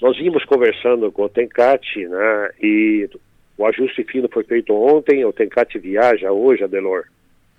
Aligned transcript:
nós 0.00 0.16
vimos 0.16 0.44
conversando 0.44 1.12
com 1.12 1.24
o 1.24 1.28
Tencate, 1.28 2.06
né, 2.06 2.50
e 2.60 3.08
o 3.56 3.66
ajuste 3.66 4.02
fino 4.04 4.28
foi 4.32 4.44
feito 4.44 4.74
ontem, 4.74 5.24
o 5.24 5.32
Tencate 5.32 5.78
viaja 5.78 6.32
hoje, 6.32 6.64
Adelor, 6.64 7.04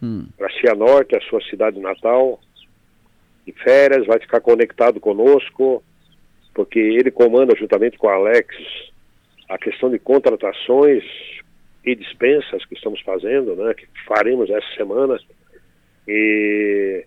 hum. 0.02 0.26
para 0.38 0.52
Cianorte, 0.54 1.16
a 1.16 1.22
sua 1.22 1.42
cidade 1.44 1.80
natal, 1.80 2.40
em 3.48 3.52
férias, 3.52 4.08
vai 4.08 4.20
ficar 4.20 4.42
conectado 4.42 5.00
conosco, 5.00 5.84
porque 6.54 6.80
ele 6.80 7.12
comanda 7.12 7.55
juntamente 7.55 7.98
com 7.98 8.07
o 8.07 8.09
Alex 8.09 8.48
a 9.48 9.58
questão 9.58 9.89
de 9.89 10.00
contratações 10.00 11.04
e 11.86 11.96
dispensas 11.96 12.66
que 12.66 12.73
estamos 12.76 13.02
fazendo, 13.02 13.55
né, 13.55 13.73
que 13.73 13.88
faremos 14.08 14.50
essa 14.50 14.76
semana, 14.76 15.20
e 16.08 17.05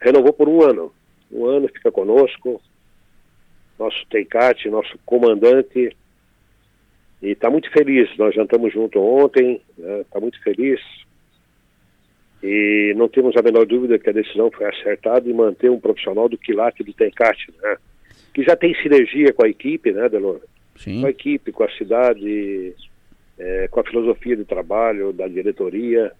renovou 0.00 0.32
por 0.32 0.48
um 0.48 0.62
ano. 0.62 0.92
Um 1.30 1.46
ano 1.46 1.68
fica 1.68 1.92
conosco, 1.92 2.60
nosso 3.80 4.04
Teicate, 4.10 4.68
nosso 4.68 4.96
comandante, 5.06 5.96
e 7.22 7.30
está 7.30 7.50
muito 7.50 7.70
feliz. 7.72 8.08
Nós 8.18 8.34
jantamos 8.34 8.72
junto 8.72 9.00
ontem, 9.00 9.60
está 9.76 9.88
né, 9.88 10.04
tá 10.10 10.20
muito 10.20 10.40
feliz. 10.42 10.80
E 12.42 12.94
não 12.96 13.08
temos 13.08 13.36
a 13.36 13.42
menor 13.42 13.66
dúvida 13.66 13.98
que 13.98 14.08
a 14.08 14.12
decisão 14.12 14.50
foi 14.50 14.66
acertada 14.66 15.28
em 15.28 15.32
manter 15.32 15.70
um 15.70 15.80
profissional 15.80 16.28
do 16.28 16.38
quilate 16.38 16.84
do 16.84 16.92
Tencate, 16.92 17.52
né? 17.62 17.76
Que 18.32 18.42
já 18.42 18.54
tem 18.56 18.74
sinergia 18.76 19.32
com 19.32 19.44
a 19.44 19.48
equipe, 19.48 19.92
né, 19.92 20.08
Delor? 20.08 20.40
Sim. 20.76 21.00
Com 21.00 21.06
a 21.06 21.10
equipe, 21.10 21.52
com 21.52 21.64
a 21.64 21.70
cidade, 21.72 22.74
é, 23.38 23.68
com 23.68 23.80
a 23.80 23.84
filosofia 23.84 24.36
de 24.36 24.44
trabalho 24.44 25.12
da 25.12 25.28
diretoria. 25.28 26.12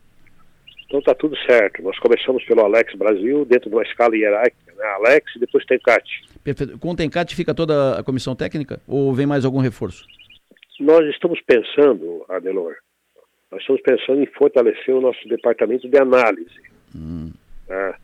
Então 0.86 0.98
está 0.98 1.14
tudo 1.14 1.36
certo. 1.46 1.82
Nós 1.82 1.98
começamos 1.98 2.44
pelo 2.44 2.62
Alex 2.62 2.94
Brasil, 2.94 3.46
dentro 3.46 3.70
de 3.70 3.76
uma 3.76 3.82
escala 3.84 4.14
hierárquica, 4.14 4.74
né? 4.76 4.84
Alex 4.96 5.36
e 5.36 5.38
depois 5.38 5.64
Tencate. 5.64 6.29
Perfeito. 6.42 6.78
Com 6.78 6.90
o 6.90 6.96
Tencate 6.96 7.36
fica 7.36 7.54
toda 7.54 7.98
a 7.98 8.02
comissão 8.02 8.34
técnica 8.34 8.80
ou 8.86 9.12
vem 9.12 9.26
mais 9.26 9.44
algum 9.44 9.58
reforço? 9.58 10.06
Nós 10.78 11.06
estamos 11.10 11.38
pensando, 11.42 12.24
Adelor, 12.28 12.74
nós 13.50 13.60
estamos 13.60 13.82
pensando 13.82 14.22
em 14.22 14.26
fortalecer 14.26 14.94
o 14.94 15.00
nosso 15.00 15.28
departamento 15.28 15.88
de 15.88 15.98
análise. 15.98 16.62
Hum. 16.96 17.32
Né? 17.68 17.94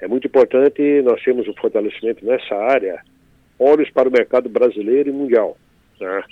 É 0.00 0.08
muito 0.08 0.26
importante 0.26 1.02
nós 1.02 1.22
termos 1.22 1.46
um 1.46 1.54
fortalecimento 1.54 2.24
nessa 2.24 2.54
área, 2.54 3.02
olhos 3.58 3.90
para 3.90 4.08
o 4.08 4.12
mercado 4.12 4.48
brasileiro 4.48 5.10
e 5.10 5.12
mundial. 5.12 5.56
Né? 6.00 6.24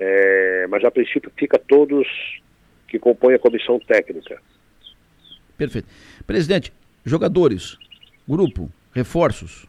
É, 0.00 0.66
mas 0.68 0.84
a 0.84 0.90
princípio 0.90 1.30
fica 1.36 1.58
todos 1.58 2.06
que 2.88 2.98
compõem 2.98 3.34
a 3.34 3.38
comissão 3.38 3.78
técnica. 3.78 4.40
Perfeito. 5.56 5.88
Presidente, 6.26 6.72
jogadores, 7.04 7.78
grupo, 8.26 8.70
reforços. 8.92 9.66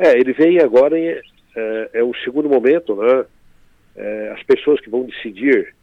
É, 0.00 0.18
ele 0.18 0.32
vem 0.32 0.58
agora 0.58 0.98
em, 0.98 1.08
é, 1.08 1.90
é 1.92 2.02
o 2.02 2.14
segundo 2.24 2.48
momento, 2.48 2.96
né? 2.96 3.26
É, 3.94 4.32
as 4.34 4.42
pessoas 4.44 4.80
que 4.80 4.88
vão 4.88 5.04
decidir 5.04 5.74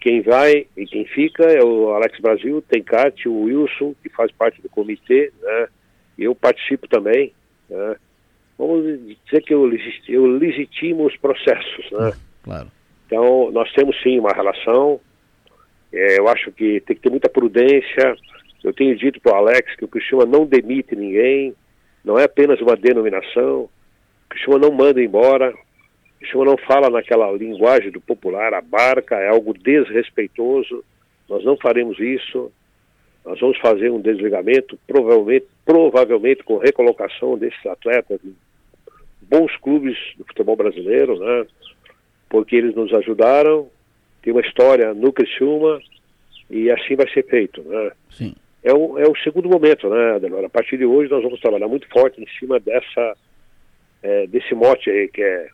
quem 0.00 0.22
vai 0.22 0.68
e 0.76 0.86
quem 0.86 1.04
fica 1.06 1.42
é 1.42 1.60
o 1.60 1.90
Alex 1.90 2.20
Brasil, 2.20 2.62
tem 2.62 2.84
Cátia, 2.84 3.28
o 3.28 3.42
Wilson, 3.42 3.96
que 4.00 4.08
faz 4.10 4.30
parte 4.30 4.62
do 4.62 4.68
comitê, 4.68 5.32
né? 5.42 5.66
Eu 6.16 6.36
participo 6.36 6.86
também, 6.86 7.32
né? 7.68 7.96
Vamos 8.56 8.84
dizer 9.24 9.42
que 9.42 9.52
eu, 9.52 9.68
eu 10.08 10.26
legitimo 10.26 11.04
os 11.04 11.16
processos, 11.16 11.90
né? 11.90 12.12
Claro. 12.44 12.70
Então, 13.06 13.50
nós 13.50 13.72
temos 13.72 14.00
sim 14.02 14.20
uma 14.20 14.32
relação, 14.32 15.00
é, 15.92 16.18
eu 16.18 16.28
acho 16.28 16.52
que 16.52 16.80
tem 16.82 16.94
que 16.94 17.02
ter 17.02 17.10
muita 17.10 17.28
prudência. 17.28 18.16
Eu 18.62 18.72
tenho 18.72 18.96
dito 18.96 19.20
para 19.20 19.32
o 19.32 19.36
Alex 19.36 19.74
que 19.76 19.84
o 19.84 19.88
Cristiano 19.88 20.26
não 20.26 20.46
demite 20.46 20.94
ninguém, 20.94 21.54
não 22.06 22.16
é 22.16 22.24
apenas 22.24 22.60
uma 22.60 22.76
denominação. 22.76 23.68
Cristiano 24.30 24.60
não 24.60 24.70
manda 24.70 25.02
embora, 25.02 25.52
Cristiano 26.20 26.44
não 26.44 26.56
fala 26.56 26.88
naquela 26.88 27.30
linguagem 27.32 27.90
do 27.90 28.00
popular, 28.00 28.54
a 28.54 28.60
barca 28.60 29.16
é 29.16 29.28
algo 29.28 29.52
desrespeitoso. 29.52 30.84
Nós 31.28 31.44
não 31.44 31.56
faremos 31.56 31.98
isso. 31.98 32.52
Nós 33.24 33.40
vamos 33.40 33.58
fazer 33.58 33.90
um 33.90 34.00
desligamento, 34.00 34.78
provavelmente, 34.86 35.46
provavelmente 35.64 36.44
com 36.44 36.58
recolocação 36.58 37.36
desses 37.36 37.66
atletas 37.66 38.20
em 38.24 38.36
bons 39.22 39.56
clubes 39.56 39.98
do 40.16 40.24
futebol 40.24 40.54
brasileiro, 40.54 41.18
né? 41.18 41.44
Porque 42.28 42.54
eles 42.54 42.76
nos 42.76 42.94
ajudaram, 42.94 43.68
tem 44.22 44.32
uma 44.32 44.42
história 44.42 44.94
no 44.94 45.12
Criciúma 45.12 45.80
e 46.48 46.70
assim 46.70 46.94
vai 46.94 47.10
ser 47.10 47.26
feito, 47.26 47.62
né? 47.62 47.90
Sim. 48.10 48.34
É 48.66 48.74
o, 48.74 48.98
é 48.98 49.08
o 49.08 49.14
segundo 49.18 49.48
momento, 49.48 49.88
né, 49.88 50.16
Adelor? 50.16 50.44
A 50.44 50.48
partir 50.48 50.76
de 50.76 50.84
hoje 50.84 51.08
nós 51.08 51.22
vamos 51.22 51.38
trabalhar 51.38 51.68
muito 51.68 51.88
forte 51.88 52.20
em 52.20 52.26
cima 52.36 52.58
dessa, 52.58 53.16
é, 54.02 54.26
desse 54.26 54.56
mote 54.56 54.90
aí, 54.90 55.06
que 55.06 55.22
é 55.22 55.48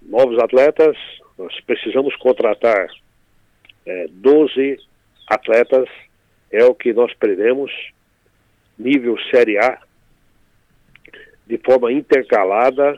novos 0.00 0.38
atletas, 0.38 0.96
nós 1.36 1.54
precisamos 1.66 2.16
contratar 2.16 2.88
é, 3.84 4.06
12 4.10 4.78
atletas, 5.28 5.86
é 6.50 6.64
o 6.64 6.74
que 6.74 6.94
nós 6.94 7.12
prevemos, 7.12 7.70
nível 8.78 9.18
Série 9.30 9.58
A, 9.58 9.78
de 11.46 11.58
forma 11.58 11.92
intercalada, 11.92 12.96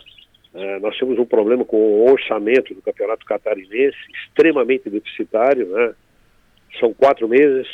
é, 0.54 0.78
nós 0.78 0.96
temos 0.98 1.18
um 1.18 1.26
problema 1.26 1.64
com 1.64 1.76
o 1.76 2.12
orçamento 2.12 2.72
do 2.72 2.80
Campeonato 2.80 3.26
Catarinense, 3.26 3.98
extremamente 4.24 4.88
deficitário, 4.88 5.66
né? 5.66 5.94
São 6.78 6.94
quatro 6.94 7.28
meses. 7.28 7.66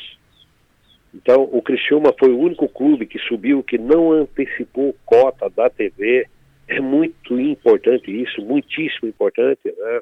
Então, 1.14 1.42
o 1.42 1.60
Criciúma 1.60 2.14
foi 2.18 2.30
o 2.30 2.38
único 2.38 2.68
clube 2.68 3.06
que 3.06 3.18
subiu, 3.20 3.62
que 3.62 3.76
não 3.76 4.12
antecipou 4.12 4.94
cota 5.04 5.48
da 5.50 5.68
TV. 5.68 6.26
É 6.68 6.80
muito 6.80 7.38
importante 7.38 8.10
isso, 8.10 8.40
muitíssimo 8.40 9.08
importante, 9.08 9.60
né? 9.64 10.00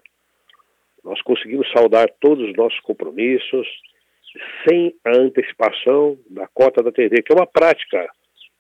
Nós 1.03 1.21
conseguimos 1.23 1.71
saldar 1.73 2.09
todos 2.21 2.49
os 2.49 2.57
nossos 2.57 2.79
compromissos 2.81 3.67
sem 4.69 4.95
a 5.05 5.17
antecipação 5.17 6.19
da 6.29 6.47
cota 6.47 6.83
da 6.83 6.93
TV, 6.93 7.23
que 7.23 7.33
é 7.33 7.37
uma 7.37 7.47
prática 7.47 8.09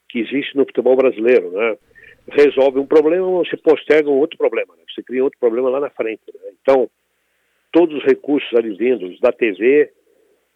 que 0.08 0.18
existe 0.18 0.56
no 0.56 0.64
futebol 0.64 0.96
brasileiro, 0.96 1.50
né? 1.52 1.76
resolve 2.28 2.78
um 2.78 2.86
problema, 2.86 3.26
você 3.26 3.56
posterga 3.56 4.08
um 4.10 4.18
outro 4.18 4.36
problema, 4.36 4.74
né? 4.76 4.82
você 4.88 5.02
cria 5.02 5.22
outro 5.22 5.38
problema 5.38 5.68
lá 5.70 5.80
na 5.80 5.90
frente. 5.90 6.22
Né? 6.26 6.52
Então, 6.60 6.88
todos 7.72 7.96
os 7.96 8.04
recursos 8.04 8.52
advindos 8.56 9.18
da 9.20 9.32
TV, 9.32 9.90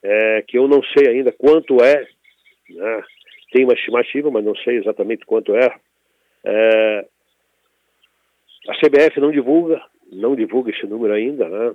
é, 0.04 0.42
que 0.42 0.58
eu 0.58 0.68
não 0.68 0.82
sei 0.82 1.08
ainda 1.08 1.32
quanto 1.32 1.82
é, 1.82 2.06
né? 2.68 3.02
tem 3.50 3.64
uma 3.64 3.72
estimativa, 3.72 4.30
mas 4.30 4.44
não 4.44 4.54
sei 4.56 4.76
exatamente 4.76 5.24
quanto 5.24 5.56
é, 5.56 5.74
é, 6.44 7.06
a 8.68 8.74
CBF 8.74 9.18
não 9.18 9.30
divulga, 9.30 9.80
não 10.12 10.36
divulga 10.36 10.70
esse 10.70 10.86
número 10.86 11.14
ainda, 11.14 11.48
né? 11.48 11.74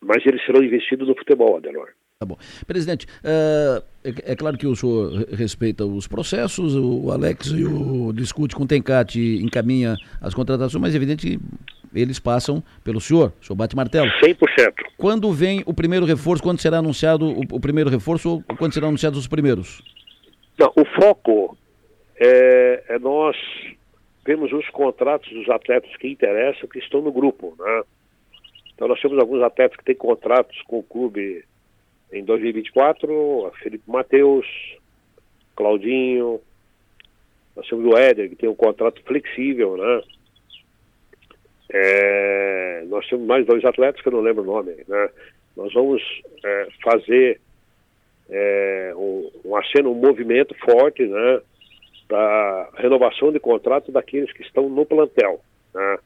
mas 0.00 0.24
eles 0.24 0.44
serão 0.46 0.62
investidos 0.62 1.08
no 1.08 1.16
futebol, 1.16 1.56
Adelor. 1.56 1.88
Tá 2.18 2.26
bom. 2.26 2.38
Presidente, 2.66 3.06
uh, 3.06 3.82
é, 4.04 4.32
é, 4.32 4.36
claro 4.36 4.56
que 4.56 4.66
o 4.66 4.76
senhor 4.76 5.26
respeita 5.32 5.84
os 5.84 6.06
processos, 6.06 6.76
o 6.76 7.10
Alex 7.10 7.48
e 7.48 7.64
o 7.64 8.12
discute 8.12 8.54
com 8.54 8.62
o 8.62 8.66
Tencate 8.66 9.42
encaminha 9.42 9.96
as 10.20 10.32
contratações, 10.32 10.80
mas 10.80 10.94
é 10.94 10.96
evidente 10.96 11.26
que 11.26 11.40
eles 11.94 12.18
passam 12.18 12.62
pelo 12.82 13.00
senhor, 13.00 13.32
o 13.40 13.44
senhor 13.44 13.56
bate 13.56 13.76
martelo. 13.76 14.08
100%. 14.22 14.36
Quando 14.96 15.32
vem 15.32 15.62
o 15.66 15.74
primeiro 15.74 16.04
reforço, 16.04 16.42
quando 16.42 16.60
será 16.60 16.78
anunciado 16.78 17.26
o, 17.26 17.40
o 17.52 17.60
primeiro 17.60 17.90
reforço 17.90 18.30
ou 18.30 18.56
quando 18.56 18.72
serão 18.72 18.88
anunciados 18.88 19.18
os 19.18 19.26
primeiros? 19.26 19.82
Não, 20.58 20.72
o 20.76 20.84
foco 20.84 21.56
é, 22.16 22.84
é 22.88 22.98
nós 22.98 23.36
vemos 24.26 24.52
os 24.52 24.68
contratos 24.70 25.30
dos 25.32 25.48
atletas 25.48 25.94
que 25.96 26.08
interessam, 26.08 26.68
que 26.68 26.78
estão 26.78 27.02
no 27.02 27.12
grupo, 27.12 27.54
né? 27.58 27.82
Então 28.74 28.88
nós 28.88 29.00
temos 29.00 29.18
alguns 29.18 29.42
atletas 29.42 29.76
que 29.76 29.84
têm 29.84 29.94
contratos 29.94 30.60
com 30.62 30.78
o 30.78 30.82
clube 30.82 31.44
em 32.12 32.24
2024, 32.24 33.52
Felipe 33.62 33.84
Matheus, 33.86 34.46
Claudinho, 35.54 36.40
nós 37.56 37.66
temos 37.68 37.84
o 37.84 37.96
Éder, 37.96 38.28
que 38.30 38.36
tem 38.36 38.48
um 38.48 38.54
contrato 38.54 39.00
flexível, 39.04 39.76
né? 39.76 40.02
É, 41.76 42.84
nós 42.86 43.04
temos 43.08 43.26
mais 43.26 43.44
dois 43.44 43.64
atletas 43.64 44.00
que 44.00 44.06
eu 44.06 44.12
não 44.12 44.20
lembro 44.20 44.42
o 44.42 44.46
nome, 44.46 44.76
né? 44.86 45.08
Nós 45.56 45.72
vamos 45.74 46.00
é, 46.44 46.68
fazer 46.80 47.40
é, 48.30 48.92
um, 48.94 49.28
um 49.44 49.56
aceno, 49.56 49.90
um 49.90 49.94
movimento 49.96 50.54
forte, 50.64 51.04
né? 51.04 51.40
Da 52.08 52.68
renovação 52.76 53.32
de 53.32 53.40
contrato 53.40 53.90
daqueles 53.90 54.32
que 54.32 54.42
estão 54.42 54.68
no 54.68 54.86
plantel, 54.86 55.40
né? 55.74 55.98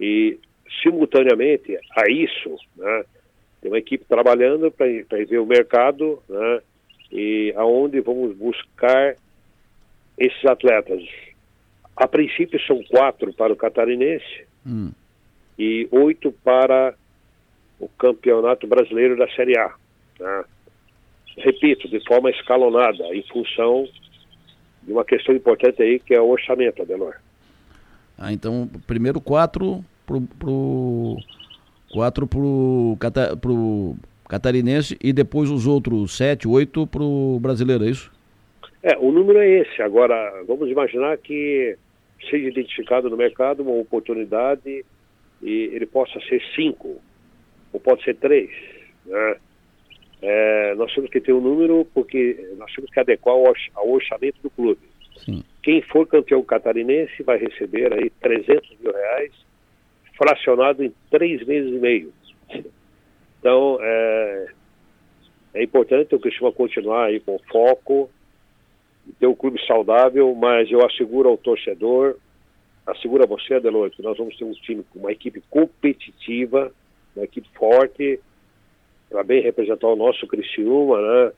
E 0.00 0.38
simultaneamente 0.82 1.78
a 1.94 2.10
isso, 2.10 2.56
né? 2.74 3.04
Tem 3.60 3.70
uma 3.70 3.78
equipe 3.78 4.06
trabalhando 4.06 4.70
para 4.70 4.86
ver 4.86 5.38
o 5.38 5.44
mercado, 5.44 6.22
né? 6.26 6.62
E 7.12 7.52
aonde 7.56 8.00
vamos 8.00 8.34
buscar 8.34 9.16
esses 10.16 10.46
atletas. 10.46 11.06
A 11.94 12.08
princípio 12.08 12.58
são 12.62 12.82
quatro 12.84 13.34
para 13.34 13.52
o 13.52 13.56
catarinense 13.56 14.47
hum. 14.68 14.90
e 15.58 15.88
oito 15.90 16.32
para 16.44 16.94
o 17.80 17.88
campeonato 17.88 18.66
brasileiro 18.66 19.16
da 19.16 19.28
Série 19.30 19.58
A. 19.58 19.72
Né? 20.20 20.44
Repito, 21.38 21.88
de 21.88 22.04
forma 22.06 22.30
escalonada, 22.30 23.04
em 23.14 23.22
função 23.22 23.88
de 24.82 24.92
uma 24.92 25.04
questão 25.04 25.34
importante 25.34 25.82
aí 25.82 25.98
que 26.00 26.14
é 26.14 26.20
o 26.20 26.28
orçamento, 26.28 26.82
Adelor. 26.82 27.14
Ah, 28.18 28.32
então, 28.32 28.68
primeiro 28.86 29.20
quatro 29.20 29.84
pro, 30.04 30.20
pro 30.20 31.16
quatro 31.92 32.26
pro, 32.26 32.96
cata, 32.98 33.36
pro 33.36 33.94
catarinense 34.28 34.98
e 35.02 35.12
depois 35.12 35.50
os 35.50 35.66
outros 35.66 36.16
sete, 36.16 36.48
oito 36.48 36.86
pro 36.86 37.38
brasileiro, 37.40 37.84
é 37.84 37.90
isso? 37.90 38.10
É, 38.82 38.96
o 38.98 39.12
número 39.12 39.38
é 39.38 39.48
esse. 39.60 39.80
Agora, 39.82 40.42
vamos 40.46 40.68
imaginar 40.68 41.16
que 41.18 41.76
seja 42.28 42.48
identificado 42.48 43.08
no 43.08 43.16
mercado 43.16 43.62
uma 43.62 43.72
oportunidade 43.72 44.84
e 45.42 45.52
ele 45.72 45.86
possa 45.86 46.20
ser 46.20 46.42
cinco, 46.54 47.00
ou 47.72 47.80
pode 47.80 48.02
ser 48.02 48.16
três, 48.16 48.50
né? 49.06 49.36
É, 50.20 50.74
nós 50.74 50.92
temos 50.92 51.10
que 51.10 51.20
ter 51.20 51.32
um 51.32 51.40
número 51.40 51.86
porque 51.94 52.52
nós 52.56 52.72
temos 52.72 52.90
que 52.90 52.98
adequar 52.98 53.36
ao 53.74 53.88
orçamento 53.88 54.42
do 54.42 54.50
clube. 54.50 54.80
Sim. 55.24 55.44
Quem 55.62 55.80
for 55.82 56.06
campeão 56.08 56.42
catarinense 56.42 57.22
vai 57.22 57.38
receber 57.38 57.92
aí 57.92 58.10
300 58.20 58.78
mil 58.80 58.92
reais, 58.92 59.32
fracionado 60.16 60.82
em 60.82 60.92
três 61.10 61.46
meses 61.46 61.72
e 61.72 61.78
meio. 61.78 62.12
Então, 63.38 63.78
é, 63.80 64.46
é 65.54 65.62
importante 65.62 66.14
o 66.14 66.18
Cristiano 66.18 66.52
continuar 66.52 67.06
aí 67.06 67.20
com 67.20 67.38
foco, 67.50 68.10
ter 69.18 69.26
um 69.26 69.34
clube 69.34 69.64
saudável, 69.66 70.34
mas 70.34 70.70
eu 70.70 70.84
asseguro 70.84 71.28
ao 71.28 71.36
torcedor, 71.36 72.16
asseguro 72.86 73.24
a 73.24 73.26
você, 73.26 73.54
Adelor, 73.54 73.90
que 73.90 74.02
nós 74.02 74.16
vamos 74.16 74.36
ter 74.36 74.44
um 74.44 74.52
time 74.52 74.84
com 74.90 75.00
uma 75.00 75.12
equipe 75.12 75.42
competitiva, 75.50 76.72
uma 77.14 77.24
equipe 77.24 77.48
forte, 77.54 78.20
para 79.08 79.22
bem 79.22 79.42
representar 79.42 79.88
o 79.88 79.96
nosso 79.96 80.26
Criciúma, 80.26 81.00
né? 81.00 81.32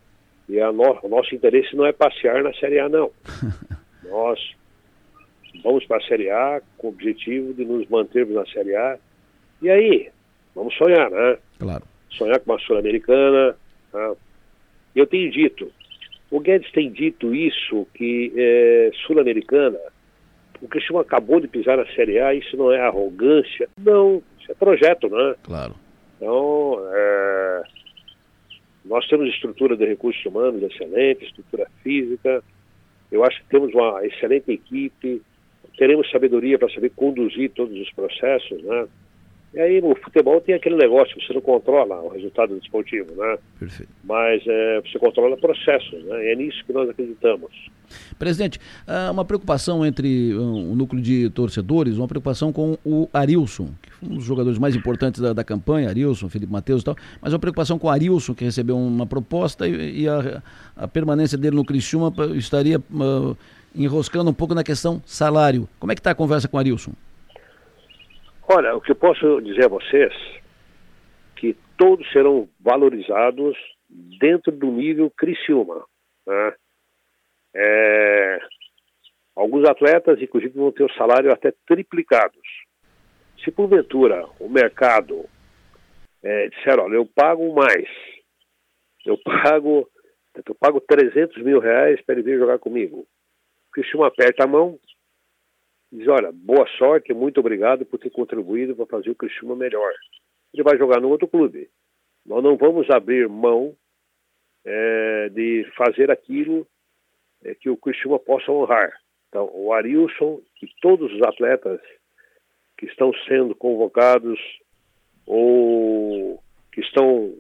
E 0.49 0.61
no, 0.72 0.99
o 1.02 1.08
nosso 1.08 1.34
interesse 1.34 1.76
não 1.76 1.87
é 1.87 1.93
passear 1.93 2.43
na 2.43 2.52
Série 2.55 2.81
A, 2.81 2.88
não. 2.88 3.11
Nós 4.08 4.55
vamos 5.62 5.84
para 5.87 5.99
a 5.99 6.02
Série 6.02 6.28
A 6.31 6.61
com 6.76 6.88
o 6.88 6.90
objetivo 6.90 7.55
de 7.55 7.64
nos 7.64 7.88
mantermos 7.88 8.34
na 8.34 8.46
Série 8.46 8.75
A. 8.75 8.99
E 9.62 9.70
aí, 9.70 10.11
vamos 10.55 10.75
sonhar, 10.75 11.08
né? 11.11 11.38
Claro. 11.58 11.84
Sonhar 12.11 12.40
com 12.40 12.50
uma 12.50 12.58
Sul-Americana. 12.58 13.56
Né? 13.93 14.16
Eu 14.96 15.06
tenho 15.06 15.31
dito, 15.31 15.70
o 16.30 16.38
Guedes 16.38 16.70
tem 16.72 16.90
dito 16.90 17.34
isso, 17.34 17.86
que 17.94 18.32
é, 18.36 18.90
Sul-Americana, 19.06 19.78
o 20.62 20.68
Cristiano 20.68 21.00
acabou 21.00 21.40
de 21.40 21.48
pisar 21.48 21.76
na 21.76 21.86
Série 21.94 22.20
A, 22.20 22.34
isso 22.34 22.56
não 22.56 22.70
é 22.70 22.80
arrogância, 22.80 23.68
não, 23.78 24.22
isso 24.38 24.52
é 24.52 24.54
projeto, 24.54 25.08
né? 25.08 25.34
Claro. 25.42 25.74
Então, 26.16 26.78
é, 26.92 27.62
nós 28.84 29.06
temos 29.08 29.28
estrutura 29.28 29.76
de 29.76 29.84
recursos 29.86 30.24
humanos 30.24 30.62
excelente, 30.62 31.24
estrutura 31.24 31.66
física, 31.82 32.42
eu 33.10 33.24
acho 33.24 33.40
que 33.42 33.48
temos 33.48 33.74
uma 33.74 34.06
excelente 34.06 34.52
equipe, 34.52 35.22
teremos 35.76 36.10
sabedoria 36.10 36.58
para 36.58 36.70
saber 36.70 36.90
conduzir 36.90 37.50
todos 37.50 37.76
os 37.78 37.90
processos, 37.92 38.62
né? 38.62 38.86
E 39.52 39.61
aí 39.61 39.81
no 39.81 39.97
futebol 39.97 40.41
tem 40.41 40.55
aquele 40.55 40.76
negócio, 40.76 41.20
você 41.20 41.32
não 41.32 41.41
controla 41.41 42.00
o 42.00 42.08
resultado 42.08 42.56
desportivo, 42.58 43.12
né? 43.17 43.37
Perfeito. 43.58 43.93
Mas 44.05 44.43
é, 44.47 44.81
você 44.81 44.99
controla 44.99 45.37
processos, 45.37 46.05
né? 46.05 46.25
E 46.25 46.32
é 46.32 46.37
nisso 46.37 46.64
que 46.64 46.73
nós 46.73 46.88
acreditamos. 46.88 47.50
Presidente, 48.19 48.61
uma 49.11 49.25
preocupação 49.25 49.85
entre 49.85 50.32
o 50.35 50.76
núcleo 50.76 51.02
de 51.02 51.29
torcedores, 51.31 51.97
uma 51.97 52.06
preocupação 52.06 52.52
com 52.52 52.79
o 52.85 53.08
Arilson, 53.12 53.70
que 53.82 53.91
foi 53.91 54.08
um 54.08 54.14
dos 54.14 54.25
jogadores 54.25 54.58
mais 54.58 54.76
importantes 54.76 55.20
da, 55.20 55.32
da 55.32 55.43
campanha, 55.43 55.88
Arilson, 55.88 56.29
Felipe 56.29 56.52
Matheus 56.52 56.82
e 56.82 56.85
tal, 56.85 56.97
mas 57.20 57.32
uma 57.32 57.38
preocupação 57.38 57.79
com 57.79 57.88
o 57.88 57.91
Arilson, 57.91 58.35
que 58.35 58.44
recebeu 58.44 58.76
uma 58.76 59.06
proposta 59.06 59.67
e, 59.67 60.02
e 60.02 60.08
a, 60.08 60.43
a, 60.76 60.87
permanência 60.87 61.37
dele 61.37 61.56
no 61.56 61.64
Criciúma 61.64 62.12
estaria 62.37 62.79
uh, 62.79 63.37
enroscando 63.75 64.31
um 64.31 64.35
pouco 64.35 64.55
na 64.55 64.62
questão 64.62 65.02
salário. 65.05 65.69
Como 65.81 65.91
é 65.91 65.94
que 65.94 66.00
está 66.00 66.12
a 66.12 66.14
conversa 66.14 66.47
com 66.47 66.56
o 66.56 66.61
Arilson? 66.61 66.93
Olha, 68.52 68.75
o 68.75 68.81
que 68.81 68.91
eu 68.91 68.97
posso 68.97 69.41
dizer 69.43 69.67
a 69.67 69.69
vocês 69.69 70.12
que 71.37 71.56
todos 71.79 72.11
serão 72.11 72.49
valorizados 72.58 73.56
dentro 73.88 74.50
do 74.50 74.67
nível 74.73 75.08
Criciúma. 75.17 75.87
Né? 76.26 76.55
É, 77.55 78.41
alguns 79.37 79.69
atletas, 79.69 80.20
inclusive, 80.20 80.52
vão 80.58 80.73
ter 80.73 80.82
o 80.82 80.93
salário 80.94 81.32
até 81.32 81.52
triplicados. 81.64 82.43
Se 83.44 83.52
porventura 83.52 84.26
o 84.41 84.49
mercado 84.49 85.26
é, 86.20 86.49
disser, 86.49 86.76
olha, 86.81 86.97
eu 86.97 87.06
pago 87.06 87.55
mais, 87.55 87.88
eu 89.06 89.17
pago, 89.17 89.88
eu 90.44 90.55
pago 90.56 90.81
300 90.81 91.41
mil 91.44 91.61
reais 91.61 92.00
para 92.02 92.17
ele 92.17 92.25
vir 92.25 92.41
jogar 92.41 92.58
comigo. 92.58 93.06
O 93.69 93.70
Criciúma 93.70 94.08
aperta 94.08 94.43
a 94.43 94.49
mão, 94.49 94.76
diz, 95.92 96.06
olha, 96.08 96.31
boa 96.32 96.66
sorte, 96.78 97.12
muito 97.12 97.40
obrigado 97.40 97.84
por 97.84 97.98
ter 97.98 98.10
contribuído 98.10 98.76
para 98.76 98.87
fazer 98.87 99.10
o 99.10 99.14
Criciúma 99.14 99.56
melhor. 99.56 99.92
Ele 100.52 100.62
vai 100.62 100.76
jogar 100.78 101.00
no 101.00 101.08
outro 101.08 101.28
clube. 101.28 101.69
Nós 102.25 102.42
não 102.42 102.56
vamos 102.56 102.88
abrir 102.90 103.28
mão 103.28 103.75
é, 104.64 105.28
de 105.31 105.66
fazer 105.76 106.10
aquilo 106.10 106.66
é, 107.42 107.54
que 107.54 107.69
o 107.70 107.76
Criciúma 107.76 108.19
possa 108.19 108.52
honrar. 108.52 108.92
Então, 109.28 109.50
o 109.52 109.72
Arilson 109.72 110.40
e 110.62 110.69
todos 110.81 111.12
os 111.12 111.22
atletas 111.22 111.81
que 112.76 112.87
estão 112.87 113.12
sendo 113.28 113.54
convocados 113.54 114.38
ou 115.26 116.42
que 116.72 116.81
estão 116.81 117.34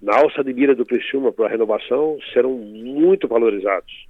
na 0.00 0.16
alça 0.16 0.42
de 0.42 0.52
mira 0.52 0.74
do 0.74 0.86
Criciúma 0.86 1.32
para 1.32 1.46
a 1.46 1.50
renovação 1.50 2.18
serão 2.32 2.52
muito 2.52 3.28
valorizados. 3.28 4.06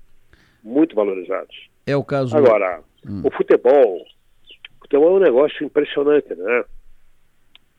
Muito 0.62 0.94
valorizados. 0.94 1.68
É 1.86 1.96
o 1.96 2.04
caso. 2.04 2.36
Agora, 2.36 2.82
hum. 3.06 3.22
o 3.24 3.30
futebol. 3.30 4.02
O 4.02 4.80
futebol 4.82 5.16
é 5.16 5.20
um 5.20 5.24
negócio 5.24 5.64
impressionante, 5.64 6.34
né? 6.34 6.64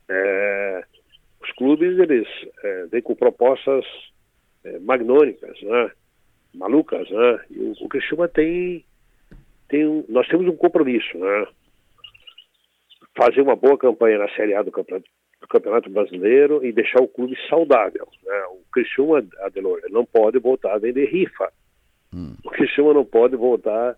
É, 0.10 0.84
os 1.42 1.52
clubes, 1.54 1.98
eles 1.98 2.28
é, 2.64 2.86
vêm 2.88 3.02
com 3.02 3.16
propostas 3.16 3.86
é, 4.64 4.80
magnônicas, 4.80 5.60
né? 5.62 5.92
Malucas, 6.54 7.10
né? 7.10 7.40
E 7.50 7.60
o, 7.60 7.86
o 7.86 7.90
Criciúma 7.90 8.28
tem, 8.28 8.86
tem 9.70 9.88
um, 9.88 10.06
nós 10.10 10.28
temos 10.28 10.48
um 10.48 10.56
compromisso, 10.56 11.18
né? 11.18 11.48
Fazer 13.16 13.42
uma 13.42 13.56
boa 13.56 13.78
campanha 13.78 14.18
na 14.18 14.30
Série 14.36 14.54
A 14.54 14.62
do 14.62 14.72
Campeonato, 14.72 15.10
do 15.42 15.48
campeonato 15.48 15.90
Brasileiro 15.90 16.64
e 16.64 16.72
deixar 16.72 17.02
o 17.02 17.08
clube 17.08 17.36
saudável, 17.50 18.08
né? 18.24 18.44
O 18.52 18.62
Criciúma, 18.72 19.26
Adelor, 19.40 19.82
não 19.90 20.06
pode 20.06 20.38
voltar 20.40 20.76
a 20.76 20.78
vender 20.78 21.06
rifa. 21.06 21.52
Hum. 22.14 22.36
O 22.46 22.50
Criciúma 22.50 22.94
não 22.94 23.06
pode 23.06 23.36
voltar 23.36 23.98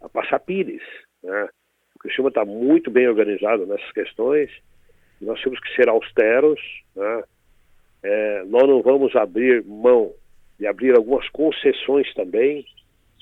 a 0.00 0.08
passar 0.08 0.40
pires. 0.40 0.82
Né? 1.22 1.48
O 1.94 1.98
Criciúma 1.98 2.28
está 2.28 2.44
muito 2.44 2.90
bem 2.90 3.08
organizado 3.08 3.66
nessas 3.66 3.90
questões. 3.92 4.50
Nós 5.20 5.40
temos 5.42 5.58
que 5.60 5.74
ser 5.74 5.88
austeros. 5.88 6.60
Né? 6.94 7.22
É, 8.02 8.44
nós 8.44 8.68
não 8.68 8.82
vamos 8.82 9.14
abrir 9.16 9.64
mão 9.64 10.12
de 10.58 10.66
abrir 10.66 10.96
algumas 10.96 11.28
concessões 11.30 12.12
também, 12.14 12.64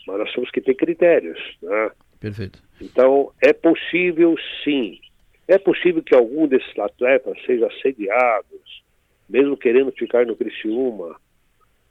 mas 0.07 0.19
nós 0.19 0.33
temos 0.33 0.51
que 0.51 0.61
ter 0.61 0.75
critérios. 0.75 1.39
Né? 1.63 1.91
Perfeito. 2.21 2.63
Então, 2.81 3.33
é 3.41 3.53
possível 3.53 4.35
sim. 4.63 5.01
É 5.47 5.59
possível 5.59 6.03
que 6.03 6.15
algum 6.15 6.47
desses 6.47 6.79
atletas 6.79 7.37
sejam 7.45 7.69
assediados, 7.69 8.83
mesmo 9.29 9.57
querendo 9.57 9.93
ficar 9.93 10.25
no 10.27 10.37
Criciúma, 10.37 11.17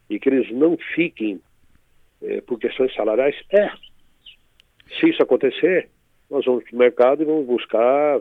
e 0.09 0.19
que 0.19 0.29
eles 0.29 0.51
não 0.51 0.77
fiquem 0.95 1.39
é, 2.21 2.41
por 2.41 2.59
questões 2.59 2.93
salariais? 2.93 3.35
É. 3.51 3.69
Se 4.99 5.09
isso 5.09 5.21
acontecer, 5.21 5.89
nós 6.29 6.45
vamos 6.45 6.63
para 6.63 6.75
o 6.75 6.79
mercado 6.79 7.21
e 7.21 7.25
vamos 7.25 7.45
buscar 7.45 8.19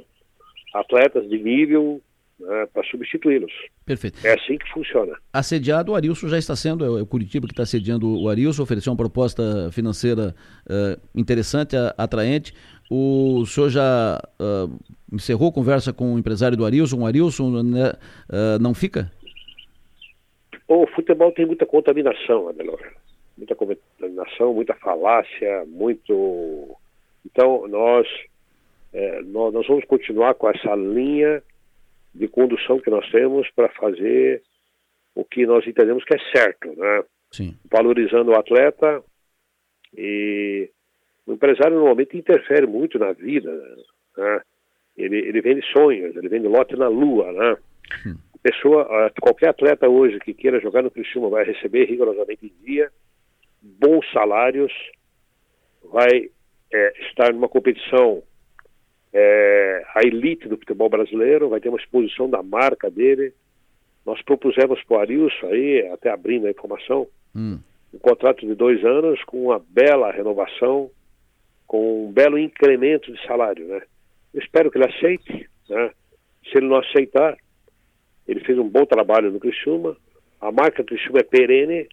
atletas 0.74 1.28
de 1.28 1.38
nível 1.38 2.00
né, 2.38 2.66
para 2.72 2.82
substituí-los. 2.84 3.52
Perfeito. 3.84 4.18
É 4.26 4.34
assim 4.34 4.58
que 4.58 4.70
funciona. 4.72 5.16
Assediado, 5.32 5.92
o 5.92 5.94
Arilson 5.94 6.28
já 6.28 6.38
está 6.38 6.56
sendo, 6.56 6.84
é 6.84 7.02
o 7.02 7.06
Curitiba 7.06 7.46
que 7.46 7.52
está 7.52 7.62
assediando 7.62 8.20
o 8.20 8.28
Arilson, 8.28 8.62
ofereceu 8.62 8.92
uma 8.92 8.96
proposta 8.96 9.70
financeira 9.70 10.34
uh, 10.66 11.00
interessante, 11.14 11.76
atraente. 11.96 12.52
O 12.90 13.44
senhor 13.46 13.70
já 13.70 14.20
uh, 14.40 14.78
encerrou 15.12 15.52
conversa 15.52 15.92
com 15.92 16.14
o 16.14 16.18
empresário 16.18 16.56
do 16.56 16.64
Arilson? 16.64 17.00
O 17.00 17.06
Arilson 17.06 17.62
né, 17.62 17.92
uh, 18.28 18.60
não 18.60 18.74
fica? 18.74 19.10
O 20.68 20.86
futebol 20.86 21.32
tem 21.32 21.46
muita 21.46 21.66
contaminação, 21.66 22.48
Adelor 22.48 22.80
muita 23.36 23.54
contaminação, 23.54 24.54
muita 24.54 24.74
falácia, 24.74 25.64
muito. 25.66 26.76
Então, 27.24 27.66
nós, 27.68 28.06
é, 28.92 29.22
nós, 29.22 29.52
nós, 29.52 29.66
vamos 29.66 29.84
continuar 29.84 30.34
com 30.34 30.48
essa 30.48 30.74
linha 30.74 31.42
de 32.14 32.28
condução 32.28 32.78
que 32.78 32.90
nós 32.90 33.08
temos 33.10 33.48
para 33.50 33.68
fazer 33.70 34.42
o 35.14 35.24
que 35.24 35.46
nós 35.46 35.66
entendemos 35.66 36.04
que 36.04 36.14
é 36.14 36.18
certo, 36.34 36.68
né? 36.76 37.04
Sim. 37.30 37.56
Valorizando 37.70 38.32
o 38.32 38.38
atleta 38.38 39.02
e 39.96 40.70
o 41.26 41.32
empresário 41.32 41.76
normalmente 41.76 42.16
interfere 42.16 42.66
muito 42.66 42.98
na 42.98 43.12
vida, 43.12 43.50
né? 44.16 44.42
Ele, 44.96 45.16
ele 45.16 45.40
vende 45.40 45.64
sonhos, 45.72 46.14
ele 46.16 46.28
vende 46.28 46.46
lote 46.46 46.76
na 46.76 46.88
lua, 46.88 47.32
né? 47.32 47.56
Hum. 48.06 48.16
Pessoa, 48.42 49.10
qualquer 49.20 49.50
atleta 49.50 49.88
hoje 49.88 50.18
que 50.18 50.34
queira 50.34 50.60
jogar 50.60 50.82
no 50.82 50.90
Criciúma 50.90 51.30
vai 51.30 51.44
receber 51.44 51.84
rigorosamente 51.84 52.44
em 52.46 52.64
dia, 52.64 52.90
bons 53.62 54.04
salários, 54.12 54.72
vai 55.84 56.30
é, 56.72 56.92
estar 57.08 57.32
numa 57.32 57.48
competição 57.48 58.22
é, 59.12 59.84
a 59.94 60.00
elite 60.06 60.48
do 60.48 60.56
futebol 60.56 60.88
brasileiro, 60.88 61.48
vai 61.48 61.60
ter 61.60 61.68
uma 61.68 61.78
exposição 61.78 62.28
da 62.28 62.42
marca 62.42 62.90
dele. 62.90 63.32
Nós 64.04 64.20
propusemos 64.22 64.82
para 64.84 64.96
o 64.96 65.00
Arilson 65.00 65.46
aí, 65.46 65.86
até 65.92 66.10
abrindo 66.10 66.46
a 66.46 66.50
informação, 66.50 67.06
hum. 67.34 67.58
um 67.92 67.98
contrato 67.98 68.46
de 68.46 68.54
dois 68.54 68.84
anos 68.84 69.22
com 69.24 69.44
uma 69.44 69.62
bela 69.68 70.10
renovação, 70.10 70.90
com 71.66 72.06
um 72.06 72.12
belo 72.12 72.38
incremento 72.38 73.12
de 73.12 73.26
salário, 73.26 73.66
né? 73.66 73.82
Eu 74.34 74.40
espero 74.40 74.70
que 74.70 74.78
ele 74.78 74.88
aceite, 74.88 75.48
né? 75.68 75.90
Se 76.44 76.58
ele 76.58 76.68
não 76.68 76.76
aceitar, 76.76 77.36
ele 78.26 78.40
fez 78.40 78.58
um 78.58 78.68
bom 78.68 78.84
trabalho 78.84 79.30
no 79.30 79.38
Criciúma, 79.38 79.96
a 80.40 80.50
marca 80.50 80.82
Criciúma 80.82 81.20
é 81.20 81.22
perene, 81.22 81.86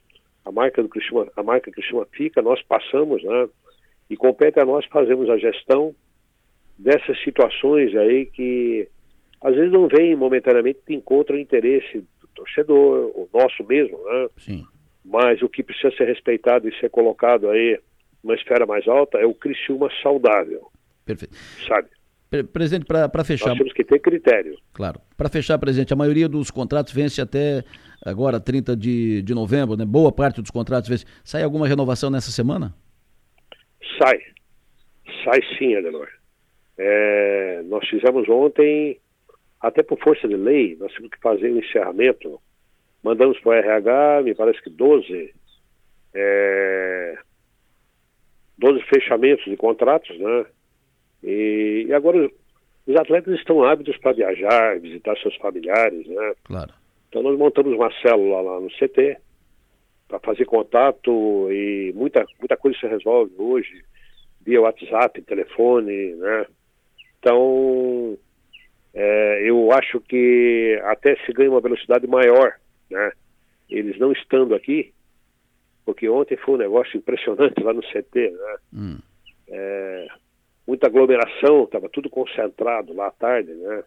a 0.45 0.51
marca 0.51 0.81
do 0.81 0.89
Criciúma, 0.89 1.27
a 1.35 1.43
marca 1.43 1.71
Criciúma 1.71 2.07
fica, 2.11 2.41
nós 2.41 2.61
passamos, 2.63 3.23
né? 3.23 3.49
E 4.09 4.17
compete 4.17 4.59
a 4.59 4.65
nós 4.65 4.85
fazermos 4.85 5.29
a 5.29 5.37
gestão 5.37 5.93
dessas 6.77 7.21
situações 7.23 7.95
aí 7.95 8.25
que 8.25 8.87
às 9.41 9.55
vezes 9.55 9.71
não 9.71 9.87
vem 9.87 10.15
momentaneamente 10.15 10.79
de 10.87 10.95
encontro 10.95 11.35
ao 11.35 11.41
interesse 11.41 11.99
do 12.19 12.27
torcedor, 12.33 13.11
o 13.15 13.29
nosso 13.33 13.63
mesmo, 13.63 13.97
né? 14.05 14.29
Sim. 14.37 14.65
Mas 15.05 15.41
o 15.41 15.49
que 15.49 15.63
precisa 15.63 15.95
ser 15.95 16.05
respeitado 16.05 16.67
e 16.67 16.79
ser 16.79 16.89
colocado 16.89 17.49
aí 17.49 17.79
numa 18.23 18.35
esfera 18.35 18.65
mais 18.65 18.87
alta 18.87 19.17
é 19.17 19.25
o 19.25 19.33
Criciúma 19.33 19.89
saudável. 20.01 20.67
Perfeito. 21.05 21.35
Sabe? 21.67 21.89
Presidente, 22.53 22.85
para 22.85 23.23
fechar. 23.23 23.49
Nós 23.49 23.57
temos 23.57 23.73
que 23.73 23.83
ter 23.83 23.99
critério. 23.99 24.55
Claro. 24.71 25.01
Para 25.17 25.29
fechar, 25.29 25.57
presidente, 25.57 25.91
a 25.91 25.95
maioria 25.95 26.29
dos 26.29 26.51
contratos 26.51 26.93
vence 26.93 27.19
até 27.19 27.63
agora, 28.05 28.39
30 28.39 28.77
de, 28.77 29.23
de 29.23 29.33
novembro, 29.33 29.75
né? 29.75 29.83
Boa 29.83 30.11
parte 30.11 30.39
dos 30.39 30.51
contratos 30.51 30.87
vence. 30.87 31.05
Sai 31.23 31.41
alguma 31.41 31.67
renovação 31.67 32.11
nessa 32.11 32.29
semana? 32.31 32.75
Sai. 33.97 34.19
Sai 35.23 35.39
sim, 35.57 35.75
Adenor. 35.75 36.07
É, 36.77 37.63
nós 37.65 37.87
fizemos 37.89 38.29
ontem, 38.29 38.99
até 39.59 39.81
por 39.81 39.99
força 39.99 40.27
de 40.27 40.35
lei, 40.35 40.77
nós 40.79 40.93
temos 40.93 41.09
que 41.09 41.19
fazer 41.19 41.51
um 41.51 41.57
encerramento. 41.57 42.39
Mandamos 43.03 43.39
para 43.39 43.49
o 43.49 43.53
RH, 43.53 44.21
me 44.23 44.35
parece 44.35 44.61
que 44.61 44.69
12, 44.69 45.33
é, 46.13 47.17
12 48.59 48.83
fechamentos 48.83 49.45
de 49.45 49.57
contratos, 49.57 50.15
né? 50.19 50.45
E, 51.23 51.85
e 51.87 51.93
agora 51.93 52.29
os 52.87 52.95
atletas 52.95 53.35
estão 53.35 53.63
hábitos 53.63 53.97
para 53.97 54.13
viajar, 54.13 54.79
visitar 54.79 55.17
seus 55.19 55.35
familiares, 55.35 56.07
né? 56.07 56.33
Claro. 56.43 56.73
Então 57.07 57.21
nós 57.21 57.37
montamos 57.37 57.73
uma 57.73 57.91
célula 58.01 58.41
lá 58.41 58.59
no 58.59 58.69
CT 58.69 59.17
para 60.07 60.19
fazer 60.19 60.45
contato 60.45 61.47
e 61.51 61.93
muita, 61.95 62.25
muita 62.39 62.57
coisa 62.57 62.77
se 62.79 62.87
resolve 62.87 63.31
hoje 63.37 63.83
via 64.41 64.61
WhatsApp, 64.61 65.21
telefone, 65.21 66.15
né? 66.15 66.45
Então 67.19 68.17
é, 68.93 69.43
eu 69.43 69.71
acho 69.71 69.99
que 70.01 70.79
até 70.85 71.15
se 71.25 71.31
ganha 71.31 71.51
uma 71.51 71.61
velocidade 71.61 72.07
maior, 72.07 72.53
né? 72.89 73.11
Eles 73.69 73.99
não 73.99 74.11
estando 74.11 74.55
aqui, 74.55 74.91
porque 75.85 76.09
ontem 76.09 76.37
foi 76.37 76.55
um 76.55 76.57
negócio 76.57 76.97
impressionante 76.97 77.61
lá 77.61 77.71
no 77.71 77.83
CT, 77.83 78.31
né? 78.31 78.57
Hum. 78.73 78.97
É, 79.47 80.07
muita 80.69 80.85
aglomeração, 80.85 81.63
estava 81.63 81.89
tudo 81.89 82.11
concentrado 82.11 82.93
lá 82.93 83.07
à 83.07 83.11
tarde, 83.11 83.51
né? 83.51 83.83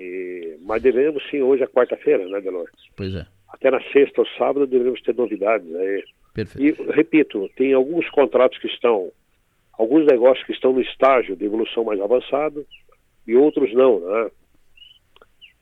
E, 0.00 0.56
mas 0.62 0.82
devemos 0.82 1.22
sim, 1.30 1.42
hoje 1.42 1.62
é 1.62 1.66
quarta-feira, 1.66 2.26
né, 2.28 2.40
Delor? 2.40 2.68
Pois 2.96 3.14
é. 3.14 3.24
Até 3.48 3.70
na 3.70 3.80
sexta 3.92 4.20
ou 4.20 4.26
sábado 4.36 4.66
devemos 4.66 5.00
ter 5.02 5.14
novidades 5.14 5.72
aí. 5.76 6.04
Perfeito. 6.34 6.82
E, 6.82 6.92
repito, 6.92 7.48
tem 7.54 7.72
alguns 7.72 8.08
contratos 8.10 8.58
que 8.58 8.66
estão, 8.66 9.12
alguns 9.72 10.04
negócios 10.06 10.44
que 10.44 10.52
estão 10.52 10.72
no 10.72 10.80
estágio 10.80 11.36
de 11.36 11.44
evolução 11.44 11.84
mais 11.84 12.00
avançado 12.00 12.66
e 13.24 13.36
outros 13.36 13.72
não, 13.72 14.00
né? 14.00 14.30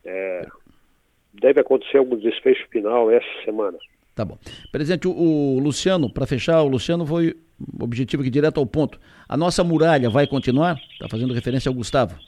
É, 0.07 0.47
deve 1.35 1.61
acontecer 1.61 1.99
algum 1.99 2.17
desfecho 2.17 2.67
final 2.71 3.11
essa 3.11 3.45
semana. 3.45 3.77
Tá 4.19 4.25
bom. 4.25 4.37
Presidente, 4.73 5.07
o, 5.07 5.13
o 5.13 5.61
Luciano, 5.61 6.13
para 6.13 6.27
fechar, 6.27 6.61
o 6.63 6.67
Luciano 6.67 7.07
foi 7.07 7.37
objetivo 7.81 8.21
aqui 8.21 8.31
direto 8.31 8.59
ao 8.59 8.67
ponto. 8.67 8.99
A 9.29 9.37
nossa 9.37 9.63
muralha 9.63 10.11
vai 10.11 10.27
continuar? 10.27 10.77
Está 10.91 11.09
fazendo 11.09 11.33
referência 11.33 11.69
ao 11.69 11.75
Gustavo. 11.75 12.19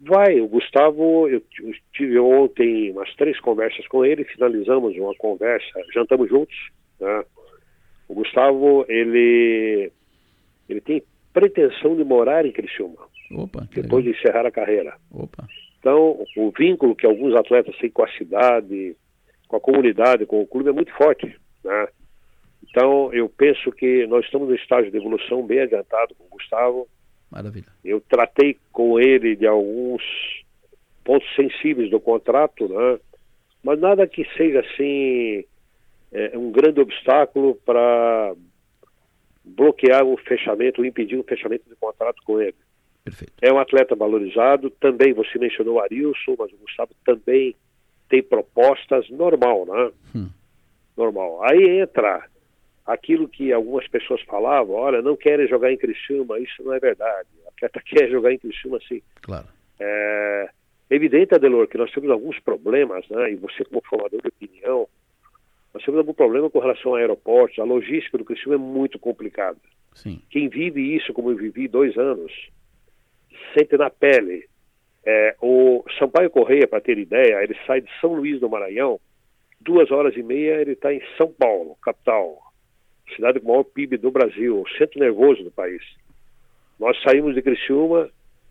Vai, 0.00 0.40
o 0.40 0.48
Gustavo, 0.48 1.28
eu 1.28 1.42
tive 1.92 2.18
ontem 2.18 2.92
umas 2.92 3.14
três 3.16 3.38
conversas 3.40 3.86
com 3.88 4.02
ele, 4.02 4.24
finalizamos 4.24 4.96
uma 4.96 5.14
conversa, 5.16 5.68
jantamos 5.92 6.30
juntos, 6.30 6.56
né? 6.98 7.22
O 8.08 8.14
Gustavo, 8.14 8.86
ele, 8.88 9.92
ele 10.66 10.80
tem 10.80 11.02
pretensão 11.30 11.94
de 11.94 12.04
morar 12.04 12.46
em 12.46 12.52
Criciúma. 12.52 13.06
Opa, 13.32 13.68
depois 13.70 14.02
legal. 14.02 14.02
de 14.02 14.10
encerrar 14.18 14.46
a 14.46 14.50
carreira. 14.50 14.96
Opa. 15.10 15.46
Então, 15.78 16.24
o 16.38 16.50
vínculo 16.58 16.96
que 16.96 17.04
alguns 17.04 17.34
atletas 17.34 17.76
têm 17.76 17.90
com 17.90 18.02
a 18.02 18.12
cidade, 18.12 18.96
com 19.50 19.56
a 19.56 19.60
comunidade, 19.60 20.26
com 20.26 20.40
o 20.40 20.46
clube 20.46 20.68
é 20.68 20.72
muito 20.72 20.94
forte, 20.94 21.26
né? 21.64 21.88
Então, 22.62 23.12
eu 23.12 23.28
penso 23.28 23.72
que 23.72 24.06
nós 24.06 24.24
estamos 24.24 24.48
no 24.48 24.54
estágio 24.54 24.92
de 24.92 24.96
evolução 24.96 25.44
bem 25.44 25.60
adiantado 25.60 26.14
com 26.14 26.24
o 26.24 26.28
Gustavo. 26.28 26.86
Maravilha. 27.28 27.66
Eu 27.84 28.00
tratei 28.00 28.56
com 28.70 29.00
ele 29.00 29.34
de 29.34 29.48
alguns 29.48 30.02
pontos 31.02 31.28
sensíveis 31.34 31.90
do 31.90 31.98
contrato, 31.98 32.68
né? 32.68 33.00
Mas 33.64 33.80
nada 33.80 34.06
que 34.06 34.24
seja 34.36 34.60
assim 34.60 35.44
é, 36.12 36.38
um 36.38 36.52
grande 36.52 36.80
obstáculo 36.80 37.56
para 37.66 38.34
bloquear 39.44 40.04
o 40.04 40.16
fechamento, 40.16 40.84
impedir 40.84 41.18
o 41.18 41.24
fechamento 41.24 41.68
de 41.68 41.74
contrato 41.74 42.22
com 42.24 42.40
ele. 42.40 42.54
Perfeito. 43.02 43.32
É 43.42 43.52
um 43.52 43.58
atleta 43.58 43.96
valorizado, 43.96 44.70
também 44.70 45.12
você 45.12 45.40
mencionou 45.40 45.76
o 45.76 45.80
Arilson, 45.80 46.36
mas 46.38 46.52
o 46.52 46.56
Gustavo 46.58 46.92
também 47.04 47.56
tem 48.10 48.22
propostas 48.22 49.08
normal, 49.08 49.64
né? 49.64 49.92
Hum. 50.14 50.28
Normal. 50.96 51.42
Aí 51.44 51.80
entra 51.80 52.28
aquilo 52.84 53.28
que 53.28 53.52
algumas 53.52 53.86
pessoas 53.88 54.20
falavam, 54.22 54.74
olha, 54.74 55.00
não 55.00 55.16
querem 55.16 55.48
jogar 55.48 55.72
em 55.72 55.78
Criciúma, 55.78 56.38
isso 56.40 56.62
não 56.62 56.74
é 56.74 56.80
verdade. 56.80 57.28
A 57.46 57.48
atleta 57.48 57.80
quer 57.86 58.10
jogar 58.10 58.32
em 58.32 58.38
Criciúma, 58.38 58.78
sim. 58.86 59.00
Claro. 59.22 59.46
É 59.78 60.50
evidente, 60.90 61.34
Adelor, 61.34 61.68
que 61.68 61.78
nós 61.78 61.90
temos 61.92 62.10
alguns 62.10 62.38
problemas, 62.40 63.08
né? 63.08 63.32
E 63.32 63.36
você 63.36 63.64
como 63.64 63.80
formador 63.88 64.20
de 64.20 64.28
opinião, 64.28 64.88
nós 65.72 65.84
temos 65.84 65.98
algum 65.98 66.12
problema 66.12 66.50
com 66.50 66.58
relação 66.58 66.96
a 66.96 66.98
aeroportos, 66.98 67.60
a 67.60 67.64
logística 67.64 68.18
do 68.18 68.24
Criciúma 68.24 68.56
é 68.56 68.58
muito 68.58 68.98
complicada. 68.98 69.56
Sim. 69.94 70.20
Quem 70.28 70.48
vive 70.48 70.96
isso, 70.96 71.12
como 71.12 71.30
eu 71.30 71.36
vivi 71.36 71.68
dois 71.68 71.96
anos, 71.96 72.32
sente 73.54 73.76
na 73.76 73.88
pele 73.88 74.49
é, 75.04 75.34
o 75.40 75.84
Sampaio 75.98 76.30
Correia, 76.30 76.68
para 76.68 76.80
ter 76.80 76.98
ideia, 76.98 77.42
ele 77.42 77.56
sai 77.66 77.80
de 77.80 77.90
São 78.00 78.14
Luís 78.14 78.40
do 78.40 78.48
Maranhão, 78.48 79.00
duas 79.60 79.90
horas 79.90 80.16
e 80.16 80.22
meia 80.22 80.60
ele 80.60 80.72
está 80.72 80.92
em 80.92 81.02
São 81.16 81.32
Paulo, 81.32 81.76
capital, 81.82 82.38
cidade 83.14 83.40
com 83.40 83.46
o 83.46 83.48
maior 83.50 83.64
PIB 83.64 83.96
do 83.96 84.10
Brasil, 84.10 84.64
centro 84.78 85.00
nervoso 85.00 85.42
do 85.42 85.50
país. 85.50 85.82
Nós 86.78 87.00
saímos 87.02 87.34
de 87.34 87.42
Criciúma 87.42 88.08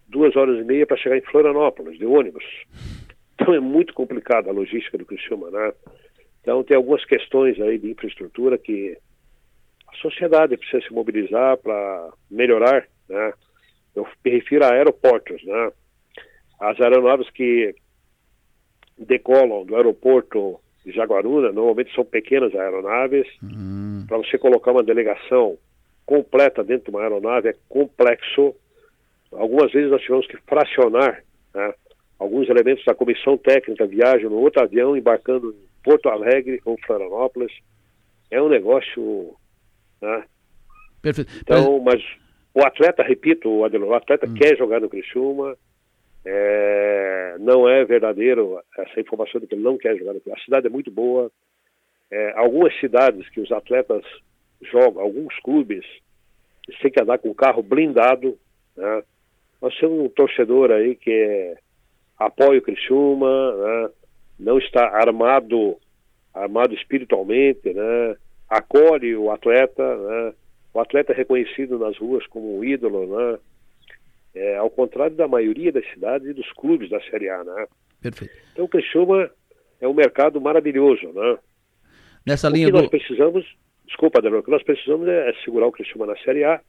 duas 0.08 0.36
horas 0.36 0.60
e 0.60 0.64
meia 0.64 0.86
para 0.86 0.98
chegar 0.98 1.18
em 1.18 1.22
Florianópolis, 1.22 1.98
de 1.98 2.06
ônibus. 2.06 2.44
Então 3.36 3.54
é 3.54 3.60
muito 3.60 3.94
complicada 3.94 4.50
a 4.50 4.54
logística 4.54 4.98
do 4.98 5.06
Criciúma, 5.06 5.50
né? 5.50 5.72
Então 6.42 6.64
tem 6.64 6.76
algumas 6.76 7.06
questões 7.06 7.60
aí 7.62 7.78
de 7.78 7.92
infraestrutura 7.92 8.58
que 8.58 8.98
a 9.88 9.96
sociedade 9.98 10.58
precisa 10.58 10.86
se 10.86 10.94
mobilizar 10.94 11.58
para 11.58 12.12
melhorar, 12.30 12.88
né? 13.08 13.34
Eu 13.96 14.08
me 14.24 14.32
refiro 14.32 14.66
a 14.66 14.74
aeroportos, 14.74 15.44
né? 15.44 15.72
As 16.60 16.80
aeronaves 16.80 17.30
que 17.32 17.74
decolam 18.98 19.66
do 19.66 19.76
aeroporto 19.76 20.60
de 20.86 20.92
Jaguaruna, 20.92 21.52
normalmente 21.52 21.94
são 21.94 22.04
pequenas 22.04 22.54
aeronaves. 22.56 23.28
Uhum. 23.42 24.06
Para 24.08 24.18
você 24.18 24.38
colocar 24.38 24.72
uma 24.72 24.84
delegação 24.84 25.58
completa 26.06 26.64
dentro 26.64 26.86
de 26.86 26.90
uma 26.90 27.02
aeronave 27.04 27.50
é 27.50 27.56
complexo. 27.68 28.56
Algumas 29.32 29.72
vezes 29.72 29.92
nós 29.92 30.02
tivemos 30.02 30.26
que 30.26 30.38
fracionar 30.48 31.24
né? 31.54 31.74
alguns 32.18 32.50
elementos 32.50 32.84
da 32.84 32.96
comissão 32.96 33.38
técnica 33.38 33.86
viajam 33.86 34.30
no 34.30 34.38
outro 34.38 34.64
avião, 34.64 34.98
embarcando 34.98 35.52
em 35.52 35.84
Porto 35.84 36.10
Alegre 36.10 36.60
ou 36.66 36.78
Florianópolis. 36.86 37.52
É 38.32 38.42
um 38.42 38.50
negócio. 38.50 39.36
Né? 40.02 40.24
Perfeito. 41.02 41.32
Então, 41.42 41.80
mas 41.80 42.02
o 42.54 42.62
atleta, 42.66 43.04
repito, 43.04 43.50
o, 43.50 43.66
Adelor, 43.66 43.90
o 43.90 43.94
atleta 43.94 44.28
hum. 44.28 44.34
quer 44.34 44.58
jogar 44.58 44.82
no 44.82 44.90
Criciúma, 44.90 45.56
é, 46.26 47.36
não 47.40 47.68
é 47.68 47.84
verdadeiro 47.86 48.60
essa 48.78 49.00
informação 49.00 49.40
de 49.40 49.48
que 49.48 49.56
ele 49.56 49.64
não 49.64 49.78
quer 49.78 49.98
jogar 49.98 50.14
no 50.14 50.20
Criciúma. 50.20 50.38
A 50.40 50.44
cidade 50.44 50.68
é 50.68 50.70
muito 50.70 50.92
boa. 50.92 51.32
É, 52.12 52.34
algumas 52.36 52.78
cidades 52.80 53.28
que 53.30 53.40
os 53.40 53.52
atletas 53.52 54.04
jogam, 54.62 55.02
alguns 55.02 55.38
clubes, 55.40 55.86
têm 56.82 56.92
que 56.92 57.02
andar 57.02 57.18
com 57.20 57.34
carro 57.34 57.64
blindado. 57.64 58.38
Né? 58.76 59.04
Nós 59.62 59.78
temos 59.78 60.00
um 60.00 60.10
torcedor 60.10 60.72
aí 60.72 60.96
que 60.96 61.12
é, 61.12 61.58
apoia 62.18 62.60
o 62.60 62.62
Criciúma, 62.62 63.56
né? 63.56 63.90
não 64.40 64.58
está 64.58 64.88
armado, 64.88 65.78
armado 66.34 66.74
espiritualmente, 66.74 67.74
né? 67.74 68.16
acolhe 68.50 69.16
o 69.16 69.32
atleta, 69.32 69.96
né? 69.96 70.34
o 70.74 70.80
atleta 70.80 71.14
é 71.14 71.16
reconhecido 71.16 71.78
nas 71.78 71.98
ruas 71.98 72.26
como 72.28 72.58
um 72.58 72.64
ídolo, 72.64 73.06
né? 73.08 73.40
É, 74.34 74.58
ao 74.58 74.70
contrário 74.70 75.16
da 75.16 75.28
maioria 75.28 75.72
das 75.72 75.86
cidades 75.92 76.28
e 76.28 76.34
dos 76.34 76.52
clubes 76.54 76.90
da 76.90 77.02
Série 77.02 77.30
A, 77.30 77.44
né? 77.44 77.68
Perfeito. 78.02 78.34
Então 78.54 78.66
o 78.66 78.70
Criciúma 78.70 79.30
é 79.80 79.88
um 79.88 79.94
mercado 79.94 80.40
maravilhoso, 80.40 81.12
né? 81.14 81.38
Nessa 82.26 82.50
linha 82.50 82.68
o 82.68 82.72
que 82.72 82.78
do... 82.78 82.82
nós 82.82 82.90
precisamos, 82.90 83.46
desculpa, 83.86 84.22
Daniel, 84.22 84.42
o 84.42 84.44
que 84.44 84.52
nós 84.52 84.64
precisamos 84.64 85.08
é, 85.08 85.30
é 85.30 85.34
segurar 85.44 85.68
o 85.68 85.72
Criciúma 85.72 86.06
na 86.06 86.18
Série 86.18 86.44
A, 86.44 86.62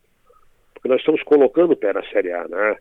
porque 0.75 0.89
nós 0.89 1.01
estamos 1.01 1.23
colocando 1.23 1.73
o 1.73 1.77
pé 1.77 1.93
na 1.93 2.03
Série 2.11 2.33
A, 2.33 2.49
né? 2.49 2.77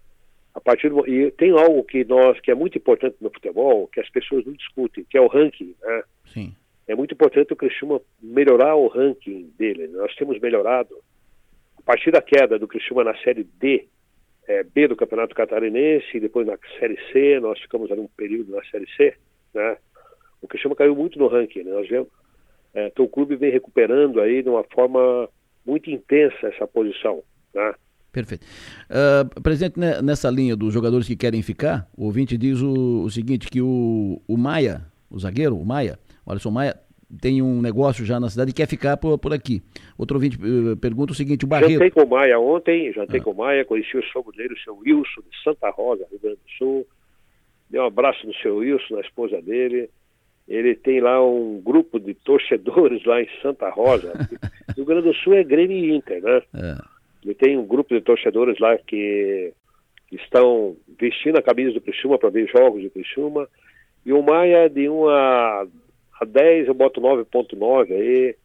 A 0.56 0.62
partir 0.62 0.90
do, 0.90 1.08
e 1.08 1.32
tem 1.32 1.52
algo 1.52 1.84
que 1.84 2.04
nós 2.06 2.40
que 2.40 2.50
é 2.50 2.56
muito 2.56 2.78
importante 2.78 3.18
no 3.22 3.30
futebol, 3.30 3.88
que 3.88 4.00
as 4.00 4.10
pessoas 4.10 4.46
não 4.46 4.54
discutem, 4.54 5.06
que 5.10 5.18
é 5.18 5.22
o 5.22 5.28
ranking, 5.28 5.76
né? 5.82 6.04
Sim. 6.26 6.56
É 6.88 6.96
muito 6.96 7.14
importante 7.14 7.54
o 7.54 7.56
Criciúma 7.56 8.02
melhorar 8.22 8.76
o 8.76 8.88
ranking 8.88 9.54
dele. 9.58 9.88
Nós 9.90 10.16
temos 10.16 10.40
melhorado 10.40 10.96
a 11.78 11.82
partir 11.84 12.12
da 12.12 12.22
queda 12.22 12.58
do 12.58 12.68
Criciúma 12.68 13.04
na 13.04 13.16
Série 13.18 13.44
D, 13.44 13.88
é, 14.50 14.63
B 14.63 14.88
do 14.88 14.96
Campeonato 14.96 15.36
Catarinense, 15.36 16.18
e 16.18 16.20
depois 16.20 16.48
na 16.48 16.58
Série 16.79 16.98
C, 17.13 17.39
nós 17.39 17.60
ficamos 17.60 17.91
ali 17.91 18.01
um 18.01 18.10
período 18.18 18.51
na 18.51 18.63
Série 18.65 18.88
C, 18.98 19.13
né? 19.53 19.77
O 20.41 20.48
Criciúma 20.48 20.75
caiu 20.75 20.96
muito 20.96 21.20
no 21.20 21.27
ranking, 21.27 21.63
né? 21.63 21.72
Nós 21.72 21.88
vemos, 21.88 22.08
é, 22.74 22.88
então 22.88 23.06
o 23.06 23.10
clube 23.10 23.36
vem 23.36 23.51
recuperando 23.51 24.20
aí 24.20 24.41
de 24.41 24.50
uma 24.50 24.63
forma 24.63 25.29
muito 25.63 25.91
intensa 25.91 26.48
essa 26.48 26.65
posição, 26.65 27.22
né? 27.53 27.75
Perfeito. 28.12 28.44
Uh, 28.89 29.41
presidente, 29.41 29.79
né, 29.79 30.01
nessa 30.01 30.32
linha 30.32 30.56
dos 30.56 30.74
jogadores 30.74 31.06
que 31.06 31.15
querem 31.15 31.44
ficar, 31.44 31.88
o 31.96 32.06
ouvinte 32.06 32.36
diz 32.36 32.60
o, 32.60 33.03
o 33.03 33.10
seguinte, 33.12 33.48
que 33.51 33.62
o, 33.62 34.20
o 34.27 34.36
Maia, 34.36 34.82
o 35.12 35.20
zagueiro, 35.20 35.56
o 35.56 35.63
Maia, 35.63 36.00
o 36.25 36.32
Alisson 36.32 36.50
Maia, 36.50 36.75
tem 37.22 37.42
um 37.42 37.62
negócio 37.62 38.06
já 38.06 38.20
na 38.20 38.30
cidade 38.30 38.51
e 38.51 38.54
quer 38.54 38.68
ficar 38.68 38.98
por, 38.98 39.18
por 39.18 39.34
aqui. 39.34 39.62
Outro 39.98 40.18
ouvinte 40.18 40.38
uh, 40.38 40.78
pergunta 40.78 41.12
o 41.12 41.16
seguinte, 41.16 41.46
o 41.46 41.48
Barreto... 41.48 41.72
Jantei 41.72 41.92
com 41.92 42.04
o 42.04 42.10
Maia 42.10 42.39
ontem, 42.39 42.94
jantei 42.94 43.20
ah. 43.20 43.24
com 43.24 43.32
o 43.32 43.36
Maia, 43.36 43.66
conheci 43.66 43.98
o 43.98 44.04
sogro 44.12 44.32
dele, 44.32 44.54
o 44.54 44.60
seu 44.60 44.78
Wilson, 44.78 45.22
de 45.22 45.44
Santa 45.44 45.70
Rosa, 45.72 46.06
Rio 46.10 46.20
Grande 46.20 46.38
do 46.38 46.51
Sul. 46.58 46.88
Dei 47.70 47.82
um 47.82 47.86
abraço 47.86 48.25
no 48.28 48.34
seu 48.36 48.58
Wilson, 48.58 48.96
na 48.96 49.01
esposa 49.01 49.42
dele. 49.42 49.89
Ele 50.48 50.75
tem 50.75 51.00
lá 51.00 51.24
um 51.24 51.62
grupo 51.63 52.00
de 52.00 52.13
torcedores 52.13 53.04
lá 53.06 53.22
em 53.22 53.28
Santa 53.42 53.70
Rosa. 53.70 54.13
Rio 54.75 54.86
Grande 54.86 55.08
do 55.08 55.13
Sul 55.16 55.34
é 55.34 55.44
Grêmio 55.44 55.78
e 55.78 55.96
Inter, 55.96 56.22
né? 56.22 56.42
É. 56.56 56.75
Ele 57.24 57.36
tem 57.36 57.58
um 57.58 57.66
grupo 57.66 57.94
de 57.94 58.01
torcedores 58.01 58.58
lá 58.60 58.78
que 58.78 59.54
estão 60.12 60.75
vestindo 61.00 61.38
a 61.38 61.42
camisa 61.42 61.74
do 61.74 61.82
Criciúma 61.82 62.18
para 62.18 62.30
ver 62.30 62.48
jogos 62.48 62.82
do 62.82 62.89
Criciúma. 62.89 63.48
E 64.06 64.13
o 64.13 64.24
Maia, 64.24 64.70
de 64.70 64.89
1 64.89 65.10
a, 66.20 66.24
a 66.24 66.26
10, 66.26 66.68
eu 66.68 66.74
boto 66.74 67.02
9.9 67.02 67.92
aí. 67.92 68.36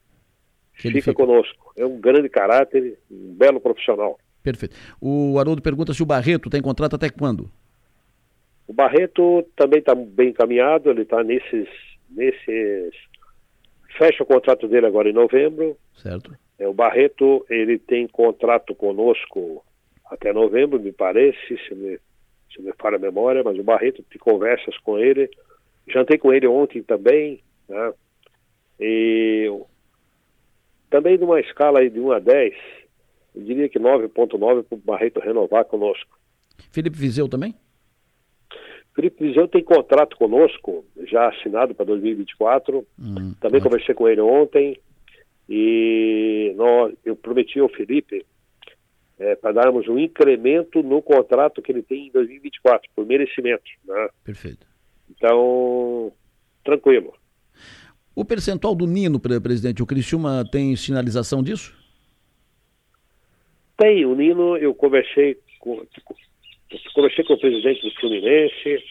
Fica, 0.72 0.94
fica 0.94 1.14
conosco. 1.14 1.72
É 1.76 1.86
um 1.86 2.00
grande 2.00 2.28
caráter, 2.28 2.98
um 3.10 3.34
belo 3.34 3.60
profissional. 3.60 4.18
Perfeito. 4.42 4.76
O 5.00 5.38
Haroldo 5.38 5.62
pergunta 5.62 5.94
se 5.94 6.02
o 6.02 6.06
Barreto 6.06 6.50
tem 6.50 6.60
contrato 6.60 6.96
até 6.96 7.08
quando? 7.08 7.50
O 8.66 8.72
Barreto 8.72 9.44
também 9.56 9.78
está 9.78 9.94
bem 9.94 10.30
encaminhado, 10.30 10.90
ele 10.90 11.02
está 11.02 11.22
nesses, 11.22 11.68
nesses. 12.10 12.94
Fecha 13.96 14.22
o 14.22 14.26
contrato 14.26 14.66
dele 14.66 14.86
agora 14.86 15.08
em 15.08 15.12
novembro. 15.12 15.76
Certo. 15.94 16.36
É, 16.58 16.66
o 16.66 16.74
Barreto, 16.74 17.44
ele 17.48 17.78
tem 17.78 18.06
contrato 18.06 18.74
conosco 18.74 19.64
até 20.06 20.32
novembro, 20.32 20.80
me 20.80 20.92
parece, 20.92 21.58
se 21.66 21.74
me, 21.74 21.98
se 22.54 22.60
me 22.60 22.72
falha 22.78 22.96
a 22.96 23.00
memória, 23.00 23.42
mas 23.42 23.58
o 23.58 23.62
Barreto 23.62 24.02
tem 24.10 24.18
conversas 24.18 24.76
com 24.78 24.98
ele. 24.98 25.28
Jantei 25.88 26.18
com 26.18 26.32
ele 26.32 26.46
ontem 26.46 26.82
também, 26.82 27.40
né? 27.68 27.92
E 28.80 29.52
também 30.90 31.18
numa 31.18 31.40
escala 31.40 31.80
aí 31.80 31.90
de 31.90 32.00
1 32.00 32.12
a 32.12 32.18
10, 32.18 32.54
eu 33.34 33.42
diria 33.42 33.68
que 33.68 33.78
9.9 33.78 34.62
para 34.62 34.76
o 34.76 34.76
Barreto 34.76 35.20
renovar 35.20 35.64
conosco. 35.64 36.18
Felipe 36.70 36.96
Vizeu 36.96 37.28
também? 37.28 37.54
Felipe 38.94 39.26
Vizeu 39.26 39.48
tem 39.48 39.62
contrato 39.62 40.16
conosco, 40.16 40.84
já 41.04 41.28
assinado 41.28 41.74
para 41.74 41.86
2024. 41.86 42.86
Hum, 42.98 43.34
também 43.40 43.58
ótimo. 43.58 43.62
conversei 43.62 43.94
com 43.94 44.08
ele 44.08 44.20
ontem. 44.20 44.78
E 45.48 46.52
nós, 46.56 46.94
eu 47.04 47.16
prometi 47.16 47.58
ao 47.58 47.68
Felipe 47.68 48.24
é, 49.18 49.34
para 49.34 49.52
darmos 49.52 49.88
um 49.88 49.98
incremento 49.98 50.82
no 50.82 51.02
contrato 51.02 51.60
que 51.60 51.72
ele 51.72 51.82
tem 51.82 52.06
em 52.06 52.10
2024, 52.12 52.88
por 52.94 53.04
merecimento. 53.04 53.64
Né? 53.84 54.08
Perfeito. 54.22 54.66
Então, 55.10 56.12
tranquilo. 56.64 57.14
O 58.14 58.24
percentual 58.24 58.74
do 58.74 58.86
Nino, 58.86 59.18
presidente, 59.18 59.82
o 59.82 59.86
Criciúma 59.86 60.44
tem 60.50 60.76
sinalização 60.76 61.42
disso? 61.42 61.74
Tem, 63.76 64.04
o 64.06 64.14
Nino, 64.14 64.56
eu 64.56 64.72
conversei 64.72 65.36
com, 65.58 65.84
conversei 66.94 67.24
com 67.24 67.34
o 67.34 67.40
presidente 67.40 67.82
do 67.82 67.94
Fluminense, 67.96 68.84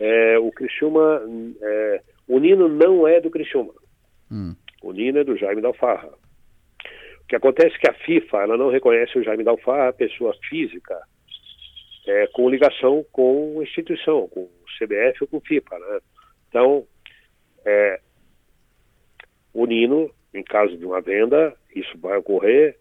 é, 0.00 0.38
o 0.38 0.50
Criciúma, 0.50 1.22
é, 1.62 2.02
o 2.26 2.38
Nino 2.40 2.68
não 2.68 3.06
é 3.06 3.20
do 3.20 3.30
Criciúma. 3.30 3.72
Hum. 4.30 4.54
O 4.82 4.92
Nino 4.92 5.18
é 5.18 5.24
do 5.24 5.36
Jaime 5.36 5.62
Dalfarra. 5.62 6.08
O 7.22 7.26
que 7.28 7.36
acontece 7.36 7.76
é 7.76 7.78
que 7.78 7.90
a 7.90 7.94
FIFA 7.94 8.42
ela 8.42 8.56
não 8.56 8.68
reconhece 8.68 9.16
o 9.18 9.22
Jaime 9.22 9.44
Dalfarra 9.44 9.92
pessoa 9.92 10.34
física 10.48 11.00
é, 12.06 12.26
com 12.28 12.48
ligação 12.48 13.04
com 13.12 13.60
a 13.60 13.62
instituição, 13.62 14.28
com 14.28 14.40
o 14.40 14.50
CBF 14.78 15.18
ou 15.22 15.28
com 15.28 15.36
o 15.38 15.40
FIFA. 15.40 15.78
Né? 15.78 16.00
Então, 16.48 16.86
é, 17.64 18.00
o 19.62 19.66
Nino, 19.66 20.10
em 20.34 20.42
caso 20.42 20.76
de 20.76 20.84
uma 20.84 21.00
venda, 21.00 21.54
isso 21.74 21.96
vai 21.98 22.18
ocorrer, 22.18 22.76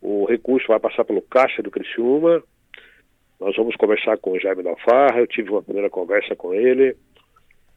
o 0.00 0.26
recurso 0.26 0.68
vai 0.68 0.78
passar 0.78 1.04
pelo 1.04 1.22
caixa 1.22 1.62
do 1.62 1.70
Criciúma, 1.70 2.42
nós 3.40 3.56
vamos 3.56 3.76
conversar 3.76 4.18
com 4.18 4.32
o 4.32 4.40
Jaime 4.40 4.62
Dalfarra, 4.62 5.20
eu 5.20 5.26
tive 5.26 5.50
uma 5.50 5.62
primeira 5.62 5.88
conversa 5.88 6.36
com 6.36 6.52
ele, 6.52 6.94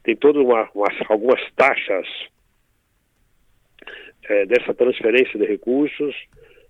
tem 0.03 0.15
todas 0.15 0.43
uma, 0.43 0.69
algumas 1.07 1.39
taxas 1.55 2.07
é, 4.23 4.45
dessa 4.45 4.73
transferência 4.73 5.39
de 5.39 5.45
recursos. 5.45 6.15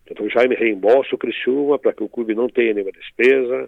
Então, 0.09 0.25
o 0.25 0.29
Jaime 0.29 0.55
reembolsa 0.55 1.15
o 1.15 1.17
Criciúma 1.17 1.79
para 1.79 1.93
que 1.93 2.03
o 2.03 2.09
clube 2.09 2.35
não 2.35 2.47
tenha 2.47 2.73
nenhuma 2.73 2.91
despesa. 2.91 3.65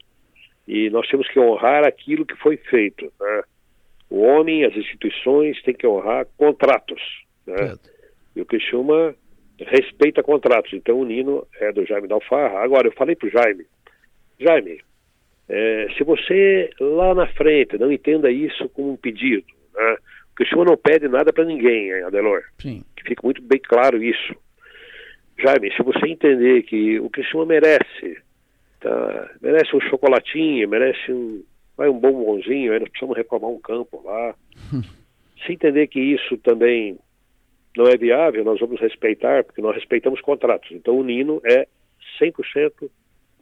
E 0.67 0.89
nós 0.89 1.07
temos 1.07 1.27
que 1.29 1.39
honrar 1.39 1.85
aquilo 1.85 2.25
que 2.25 2.35
foi 2.35 2.57
feito. 2.57 3.11
Né? 3.19 3.43
O 4.09 4.21
homem, 4.21 4.65
as 4.65 4.75
instituições 4.75 5.61
têm 5.63 5.73
que 5.73 5.87
honrar 5.87 6.27
contratos. 6.37 7.01
Né? 7.47 7.75
E 8.35 8.41
o 8.41 8.45
Criciúma 8.45 9.15
respeita 9.59 10.23
contratos. 10.23 10.73
Então, 10.73 10.99
o 10.99 11.05
Nino 11.05 11.47
é 11.59 11.71
do 11.71 11.85
Jaime 11.85 12.07
Dalfarra. 12.07 12.59
Agora, 12.59 12.87
eu 12.87 12.91
falei 12.93 13.15
para 13.15 13.27
o 13.27 13.31
Jaime, 13.31 13.65
Jaime, 14.39 14.81
é, 15.47 15.87
se 15.97 16.03
você 16.03 16.69
lá 16.79 17.13
na 17.13 17.27
frente 17.27 17.77
não 17.77 17.91
entenda 17.91 18.31
isso 18.31 18.67
como 18.69 18.93
um 18.93 18.97
pedido, 18.97 19.45
né? 19.73 19.97
o 20.31 20.35
Criciúma 20.35 20.65
não 20.65 20.77
pede 20.77 21.07
nada 21.07 21.31
para 21.31 21.45
ninguém, 21.45 21.93
Adelor. 22.03 22.43
Sim. 22.59 22.83
Que 22.95 23.03
fica 23.03 23.21
muito 23.23 23.41
bem 23.41 23.59
claro 23.59 24.03
isso. 24.03 24.35
Jaime, 25.37 25.71
se 25.73 25.83
você 25.83 26.07
entender 26.07 26.63
que 26.63 26.99
o 26.99 27.09
Criciúma 27.09 27.45
merece, 27.45 28.17
tá, 28.79 29.31
merece 29.41 29.75
um 29.75 29.81
chocolatinho, 29.81 30.69
merece 30.69 31.11
um, 31.11 31.43
vai 31.77 31.89
um 31.89 31.99
bombonzinho, 31.99 32.73
aí 32.73 32.79
nós 32.79 32.89
precisamos 32.89 33.17
reformar 33.17 33.49
um 33.49 33.59
campo 33.59 34.01
lá. 34.03 34.35
se 35.45 35.51
entender 35.51 35.87
que 35.87 35.99
isso 35.99 36.37
também 36.37 36.97
não 37.75 37.87
é 37.87 37.97
viável, 37.97 38.43
nós 38.43 38.59
vamos 38.59 38.79
respeitar, 38.79 39.43
porque 39.43 39.61
nós 39.61 39.75
respeitamos 39.75 40.21
contratos. 40.21 40.71
Então 40.71 40.97
o 40.97 41.03
Nino 41.03 41.41
é 41.43 41.67
100% 42.21 42.89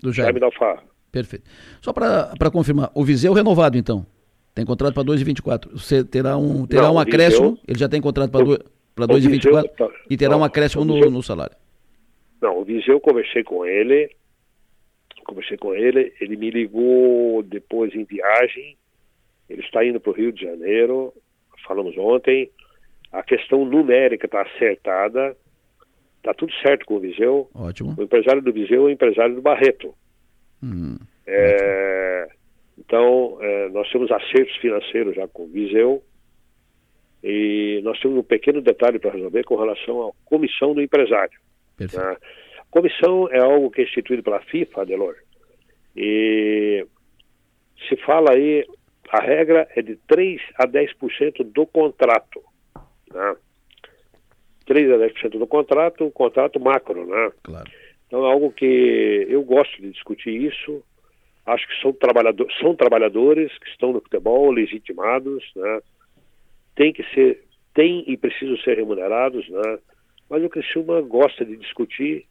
do 0.01 0.11
Jaime, 0.11 0.39
da 0.39 0.47
Alfarra. 0.47 0.83
Perfeito. 1.11 1.49
Só 1.81 1.91
para 1.91 2.51
confirmar, 2.51 2.91
o 2.95 3.03
Viseu 3.03 3.33
renovado 3.33 3.77
então? 3.77 4.05
Tem 4.55 4.65
contrato 4.65 4.93
para 4.93 5.03
2,24. 5.03 5.71
Você 5.71 6.03
terá 6.03 6.37
um, 6.37 6.65
terá 6.65 6.83
não, 6.83 6.95
um 6.95 6.99
acréscimo, 6.99 7.51
Viseu, 7.51 7.63
ele 7.67 7.79
já 7.79 7.89
tem 7.89 8.01
contrato 8.01 8.31
para 8.31 9.07
2,24 9.07 9.69
tá, 9.75 9.89
e 10.09 10.17
terá 10.17 10.31
não, 10.31 10.41
um 10.41 10.43
acréscimo 10.43 10.85
no, 10.85 11.09
no, 11.09 11.23
salário. 11.23 11.55
Não, 12.41 12.59
o 12.59 12.63
Viseu 12.63 12.99
conversei 12.99 13.43
com 13.43 13.65
ele, 13.65 14.09
conversei 15.25 15.57
com 15.57 15.73
ele, 15.73 16.13
ele 16.19 16.35
me 16.35 16.49
ligou 16.49 17.43
depois 17.43 17.93
em 17.93 18.03
viagem, 18.03 18.77
ele 19.49 19.61
está 19.61 19.85
indo 19.85 19.99
para 19.99 20.11
o 20.11 20.15
Rio 20.15 20.31
de 20.31 20.41
Janeiro, 20.41 21.13
falamos 21.65 21.97
ontem, 21.97 22.49
a 23.11 23.23
questão 23.23 23.65
numérica 23.65 24.25
está 24.25 24.41
acertada, 24.41 25.35
está 26.17 26.33
tudo 26.33 26.53
certo 26.61 26.85
com 26.85 26.95
o 26.95 26.99
Viseu. 26.99 27.49
Ótimo. 27.53 27.95
O 27.97 28.03
empresário 28.03 28.41
do 28.41 28.53
Viseu 28.53 28.83
é 28.83 28.85
o 28.85 28.89
empresário 28.89 29.35
do 29.35 29.41
Barreto. 29.41 29.93
Hum, 30.63 30.97
é, 31.25 32.27
então, 32.77 33.37
é, 33.41 33.69
nós 33.69 33.89
temos 33.91 34.11
acertos 34.11 34.55
financeiros 34.57 35.15
já 35.15 35.27
com 35.27 35.43
o 35.43 35.47
Viseu 35.47 36.03
e 37.23 37.81
nós 37.83 37.99
temos 37.99 38.17
um 38.17 38.23
pequeno 38.23 38.61
detalhe 38.61 38.99
para 38.99 39.11
resolver 39.11 39.43
com 39.43 39.55
relação 39.55 40.07
à 40.07 40.11
comissão 40.25 40.73
do 40.73 40.81
empresário. 40.81 41.39
Né? 41.79 41.87
A 42.59 42.65
comissão 42.69 43.27
é 43.31 43.39
algo 43.39 43.69
que 43.69 43.81
é 43.81 43.83
instituído 43.83 44.23
pela 44.23 44.41
FIFA, 44.41 44.85
Delor, 44.85 45.15
e 45.95 46.85
se 47.87 47.95
fala 47.97 48.33
aí, 48.33 48.65
a 49.09 49.21
regra 49.21 49.67
é 49.75 49.81
de 49.81 49.95
3 50.07 50.41
a 50.55 50.67
10% 50.67 51.43
do 51.43 51.65
contrato. 51.65 52.41
Né? 53.13 53.35
3 54.65 54.91
a 54.91 54.97
10% 54.97 55.37
do 55.37 55.47
contrato, 55.47 56.05
o 56.05 56.11
contrato 56.11 56.59
macro, 56.59 57.05
né? 57.05 57.31
Claro. 57.43 57.69
Então 58.07 58.25
é 58.25 58.31
algo 58.31 58.51
que 58.51 59.25
eu 59.29 59.41
gosto 59.43 59.81
de 59.81 59.89
discutir 59.89 60.35
isso, 60.43 60.83
acho 61.45 61.67
que 61.67 61.81
são, 61.81 61.93
trabalhador, 61.93 62.47
são 62.59 62.75
trabalhadores 62.75 63.57
que 63.57 63.69
estão 63.69 63.93
no 63.93 64.01
futebol 64.01 64.51
legitimados, 64.51 65.43
né? 65.55 65.79
Tem 66.75 66.93
que 66.93 67.03
ser, 67.13 67.43
tem 67.73 68.03
e 68.07 68.17
precisam 68.17 68.57
ser 68.57 68.77
remunerados, 68.77 69.47
né? 69.49 69.79
Mas 70.29 70.43
o 70.43 70.49
Criciúma 70.49 71.01
gosta 71.01 71.43
de 71.43 71.57
discutir 71.57 72.25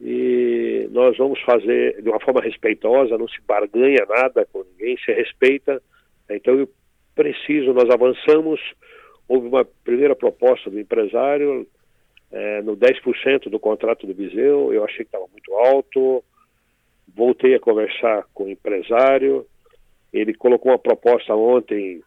e 0.00 0.88
nós 0.90 1.16
vamos 1.18 1.40
fazer 1.42 2.02
de 2.02 2.08
uma 2.08 2.20
forma 2.20 2.40
respeitosa, 2.40 3.18
não 3.18 3.28
se 3.28 3.40
barganha 3.42 4.04
nada 4.08 4.46
com 4.52 4.64
ninguém, 4.64 4.96
se 4.98 5.12
respeita. 5.12 5.82
Então 6.28 6.58
eu 6.58 6.68
preciso, 7.14 7.72
nós 7.72 7.88
avançamos, 7.90 8.60
houve 9.30 9.46
uma 9.46 9.64
primeira 9.64 10.16
proposta 10.16 10.68
do 10.68 10.80
empresário 10.80 11.64
é, 12.32 12.62
no 12.62 12.76
10% 12.76 13.48
do 13.48 13.60
contrato 13.60 14.04
do 14.04 14.12
Viseu, 14.12 14.72
eu 14.72 14.84
achei 14.84 15.04
que 15.04 15.14
estava 15.16 15.28
muito 15.30 15.54
alto, 15.54 16.24
voltei 17.14 17.54
a 17.54 17.60
conversar 17.60 18.26
com 18.34 18.44
o 18.44 18.50
empresário, 18.50 19.46
ele 20.12 20.34
colocou 20.34 20.72
uma 20.72 20.78
proposta 20.80 21.32
ontem 21.32 22.02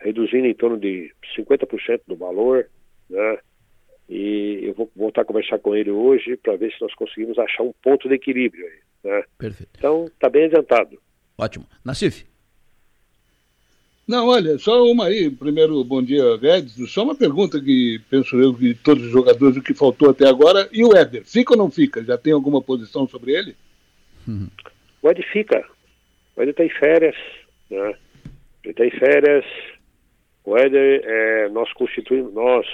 reduzindo 0.00 0.46
em 0.46 0.54
torno 0.54 0.78
de 0.78 1.12
50% 1.36 2.02
do 2.06 2.14
valor, 2.14 2.68
né? 3.08 3.38
E 4.08 4.60
eu 4.62 4.74
vou 4.74 4.90
voltar 4.94 5.22
a 5.22 5.24
conversar 5.24 5.58
com 5.58 5.74
ele 5.74 5.90
hoje 5.90 6.36
para 6.36 6.56
ver 6.56 6.72
se 6.72 6.80
nós 6.80 6.94
conseguimos 6.94 7.38
achar 7.40 7.64
um 7.64 7.72
ponto 7.82 8.08
de 8.08 8.14
equilíbrio 8.14 8.64
aí, 8.66 8.78
né? 9.02 9.24
Perfeito. 9.36 9.72
Então, 9.76 10.04
está 10.04 10.28
bem 10.28 10.44
adiantado. 10.44 10.96
Ótimo. 11.36 11.66
Nassif. 11.84 12.29
Não, 14.10 14.26
olha, 14.26 14.58
só 14.58 14.82
uma 14.82 15.06
aí. 15.06 15.30
Primeiro, 15.30 15.84
bom 15.84 16.02
dia, 16.02 16.36
Guedes. 16.36 16.74
Só 16.90 17.04
uma 17.04 17.14
pergunta 17.14 17.60
que 17.60 18.00
penso 18.10 18.36
eu 18.40 18.52
que 18.52 18.74
todos 18.74 19.04
os 19.04 19.12
jogadores, 19.12 19.56
o 19.56 19.62
que 19.62 19.72
faltou 19.72 20.10
até 20.10 20.26
agora. 20.26 20.68
E 20.72 20.84
o 20.84 20.96
Éder, 20.96 21.24
fica 21.24 21.52
ou 21.52 21.56
não 21.56 21.70
fica? 21.70 22.02
Já 22.02 22.18
tem 22.18 22.32
alguma 22.32 22.60
posição 22.60 23.06
sobre 23.06 23.36
ele? 23.36 23.54
Uhum. 24.26 24.48
O 25.00 25.08
Éder 25.08 25.24
fica. 25.30 25.64
O 26.34 26.42
Éder 26.42 26.50
está 26.50 26.64
em 26.64 26.70
férias, 26.70 27.14
né? 27.70 27.94
Ele 28.64 28.72
está 28.72 28.84
em 28.84 28.90
férias. 28.90 29.44
O 30.44 30.58
Éder, 30.58 31.02
é, 31.04 31.48
nós 31.50 31.72
constituímos, 31.72 32.34
nós 32.34 32.66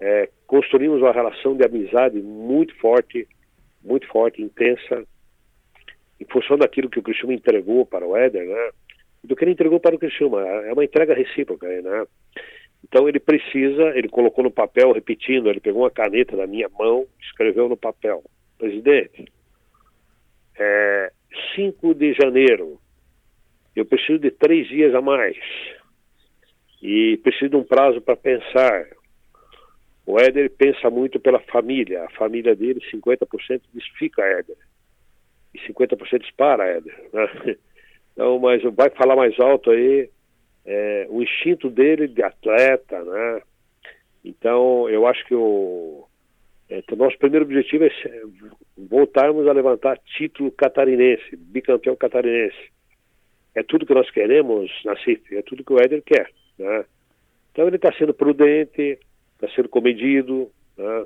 é, 0.00 0.28
construímos 0.48 1.02
uma 1.02 1.12
relação 1.12 1.56
de 1.56 1.64
amizade 1.64 2.20
muito 2.20 2.74
forte, 2.80 3.28
muito 3.80 4.08
forte, 4.08 4.42
intensa, 4.42 5.04
em 6.20 6.24
função 6.24 6.58
daquilo 6.58 6.90
que 6.90 6.98
o 6.98 7.02
Cristiano 7.02 7.32
entregou 7.32 7.86
para 7.86 8.04
o 8.04 8.16
Éder, 8.16 8.44
né? 8.44 8.70
Do 9.24 9.36
que 9.36 9.44
ele 9.44 9.52
entregou 9.52 9.78
para 9.78 9.94
o 9.94 9.98
Criciúma. 9.98 10.40
É 10.40 10.72
uma 10.72 10.84
entrega 10.84 11.14
recíproca, 11.14 11.66
né? 11.66 12.06
Então 12.84 13.08
ele 13.08 13.20
precisa, 13.20 13.96
ele 13.96 14.08
colocou 14.08 14.42
no 14.42 14.50
papel, 14.50 14.92
repetindo, 14.92 15.48
ele 15.48 15.60
pegou 15.60 15.82
uma 15.82 15.90
caneta 15.90 16.36
da 16.36 16.46
minha 16.46 16.68
mão, 16.68 17.06
escreveu 17.20 17.68
no 17.68 17.76
papel, 17.76 18.22
presidente, 18.58 19.24
é, 20.58 21.12
5 21.54 21.94
de 21.94 22.12
janeiro, 22.12 22.78
eu 23.74 23.86
preciso 23.86 24.18
de 24.18 24.30
três 24.30 24.68
dias 24.68 24.94
a 24.94 25.00
mais 25.00 25.36
e 26.82 27.18
preciso 27.22 27.50
de 27.50 27.56
um 27.56 27.64
prazo 27.64 28.00
para 28.00 28.16
pensar. 28.16 28.86
O 30.04 30.18
Éder 30.18 30.50
pensa 30.50 30.90
muito 30.90 31.20
pela 31.20 31.38
família, 31.38 32.04
a 32.04 32.10
família 32.10 32.56
dele, 32.56 32.80
50% 32.92 33.62
diz 33.72 33.86
fica 33.96 34.22
Éder 34.22 34.56
e 35.54 35.58
50% 35.60 36.20
diz 36.20 36.30
para 36.32 36.66
Éder, 36.66 37.10
né? 37.12 37.56
Então, 38.12 38.38
mas 38.38 38.62
vai 38.74 38.90
falar 38.90 39.16
mais 39.16 39.38
alto 39.40 39.70
aí 39.70 40.08
é, 40.64 41.06
o 41.08 41.22
instinto 41.22 41.70
dele 41.70 42.06
de 42.06 42.22
atleta, 42.22 43.02
né? 43.02 43.42
Então, 44.24 44.88
eu 44.88 45.06
acho 45.06 45.24
que 45.26 45.34
o 45.34 46.06
é, 46.72 46.82
o 46.90 46.96
nosso 46.96 47.18
primeiro 47.18 47.44
objetivo 47.44 47.84
é 47.84 47.90
voltarmos 48.78 49.46
a 49.46 49.52
levantar 49.52 49.98
título 50.16 50.50
catarinense, 50.52 51.36
bicampeão 51.36 51.94
catarinense. 51.94 52.72
É 53.54 53.62
tudo 53.62 53.84
que 53.84 53.92
nós 53.92 54.10
queremos 54.10 54.70
na 54.84 54.96
CIF, 54.96 55.36
é 55.36 55.42
tudo 55.42 55.64
que 55.64 55.72
o 55.72 55.78
Éder 55.78 56.02
quer, 56.02 56.30
né? 56.58 56.86
Então 57.50 57.66
ele 57.66 57.76
está 57.76 57.92
sendo 57.92 58.14
prudente, 58.14 58.98
está 59.34 59.54
sendo 59.54 59.68
comedido, 59.68 60.50
né? 60.78 61.04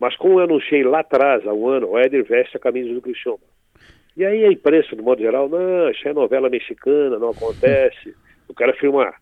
Mas 0.00 0.16
como 0.16 0.40
eu 0.40 0.44
anunciei 0.44 0.82
lá 0.82 1.00
atrás, 1.00 1.46
há 1.46 1.52
um 1.52 1.68
ano, 1.68 1.90
o 1.90 1.98
Éder 1.98 2.24
veste 2.24 2.56
a 2.56 2.60
camisa 2.60 2.92
do 2.94 3.02
Cristiano. 3.02 3.38
E 4.16 4.24
aí 4.24 4.44
a 4.44 4.52
imprensa, 4.52 4.94
de 4.94 5.02
modo 5.02 5.20
geral, 5.20 5.48
não, 5.48 5.90
isso 5.90 6.06
é 6.06 6.12
novela 6.12 6.50
mexicana, 6.50 7.18
não 7.18 7.30
acontece. 7.30 8.14
Eu 8.48 8.54
quero 8.54 8.72
afirmar, 8.72 9.14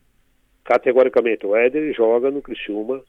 categoricamente, 0.65 1.45
o 1.45 1.55
Éder 1.55 1.93
joga 1.93 2.29
no 2.29 2.41
Criciúma, 2.41 3.01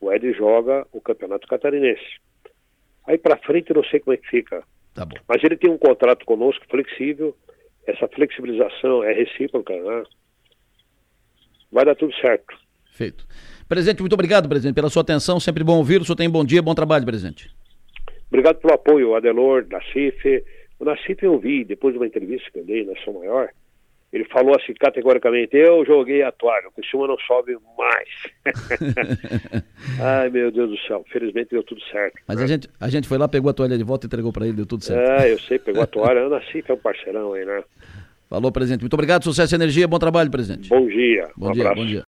o 0.00 0.12
Éder 0.12 0.34
joga 0.34 0.86
o 0.92 1.00
Campeonato 1.00 1.46
Catarinense. 1.48 2.20
Aí 3.06 3.16
para 3.16 3.38
frente 3.38 3.70
eu 3.70 3.76
não 3.76 3.84
sei 3.84 4.00
como 4.00 4.12
é 4.12 4.18
que 4.18 4.28
fica. 4.28 4.62
Tá. 4.94 5.08
Mas 5.26 5.42
ele 5.42 5.56
tem 5.56 5.70
um 5.70 5.78
contrato 5.78 6.26
conosco 6.26 6.62
flexível, 6.68 7.34
essa 7.86 8.06
flexibilização 8.08 9.02
é 9.02 9.14
recíproca, 9.14 9.72
né? 9.74 10.02
Vai 11.72 11.86
dar 11.86 11.94
tudo 11.94 12.14
certo. 12.16 12.54
Feito. 12.92 13.26
Presidente, 13.66 14.00
muito 14.00 14.12
obrigado, 14.12 14.48
presidente, 14.48 14.74
pela 14.74 14.90
sua 14.90 15.02
atenção. 15.02 15.40
Sempre 15.40 15.64
bom 15.64 15.78
ouvir. 15.78 16.00
O 16.00 16.04
senhor 16.04 16.16
tem 16.16 16.28
bom 16.28 16.44
dia, 16.44 16.60
bom 16.60 16.74
trabalho, 16.74 17.06
presidente. 17.06 17.50
Obrigado 18.28 18.56
pelo 18.56 18.74
apoio, 18.74 19.14
Adelor, 19.14 19.64
da 19.64 19.80
CIF, 19.92 20.44
o 20.78 20.84
Nassif 20.84 21.22
eu 21.22 21.38
vi, 21.38 21.64
depois 21.64 21.92
de 21.92 21.98
uma 21.98 22.06
entrevista 22.06 22.50
que 22.50 22.58
eu 22.58 22.64
dei 22.64 22.84
na 22.84 22.94
São 23.04 23.14
Maior, 23.14 23.50
ele 24.12 24.24
falou 24.24 24.56
assim 24.56 24.72
categoricamente, 24.74 25.54
eu 25.54 25.84
joguei 25.84 26.22
a 26.22 26.32
toalha, 26.32 26.68
o 26.68 26.72
Criciúma 26.72 27.06
não 27.06 27.18
sobe 27.18 27.56
mais. 27.76 28.08
Ai, 30.00 30.30
meu 30.30 30.50
Deus 30.50 30.70
do 30.70 30.78
céu, 30.86 31.04
felizmente 31.10 31.50
deu 31.50 31.62
tudo 31.62 31.80
certo. 31.90 32.18
Mas 32.26 32.38
né? 32.38 32.44
a, 32.44 32.46
gente, 32.46 32.68
a 32.80 32.88
gente 32.88 33.06
foi 33.06 33.18
lá, 33.18 33.28
pegou 33.28 33.50
a 33.50 33.52
toalha 33.52 33.76
de 33.76 33.84
volta 33.84 34.06
e 34.06 34.08
entregou 34.08 34.32
para 34.32 34.46
ele, 34.46 34.56
deu 34.56 34.66
tudo 34.66 34.82
certo. 34.82 35.22
É, 35.22 35.30
eu 35.30 35.38
sei, 35.38 35.58
pegou 35.58 35.82
a 35.82 35.86
toalha, 35.86 36.26
o 36.26 36.30
Nassif 36.30 36.70
é 36.70 36.74
um 36.74 36.78
parceirão 36.78 37.34
aí, 37.34 37.44
né? 37.44 37.62
Falou, 38.28 38.52
presidente. 38.52 38.82
Muito 38.82 38.92
obrigado, 38.92 39.24
sucesso 39.24 39.54
e 39.54 39.56
energia, 39.56 39.88
bom 39.88 39.98
trabalho, 39.98 40.30
presidente. 40.30 40.68
Bom 40.68 40.86
dia. 40.86 41.28
Bom 41.34 41.48
um 41.48 41.52
dia, 41.52 41.62
abraço. 41.62 41.80
bom 41.80 41.86
dia. 41.86 41.96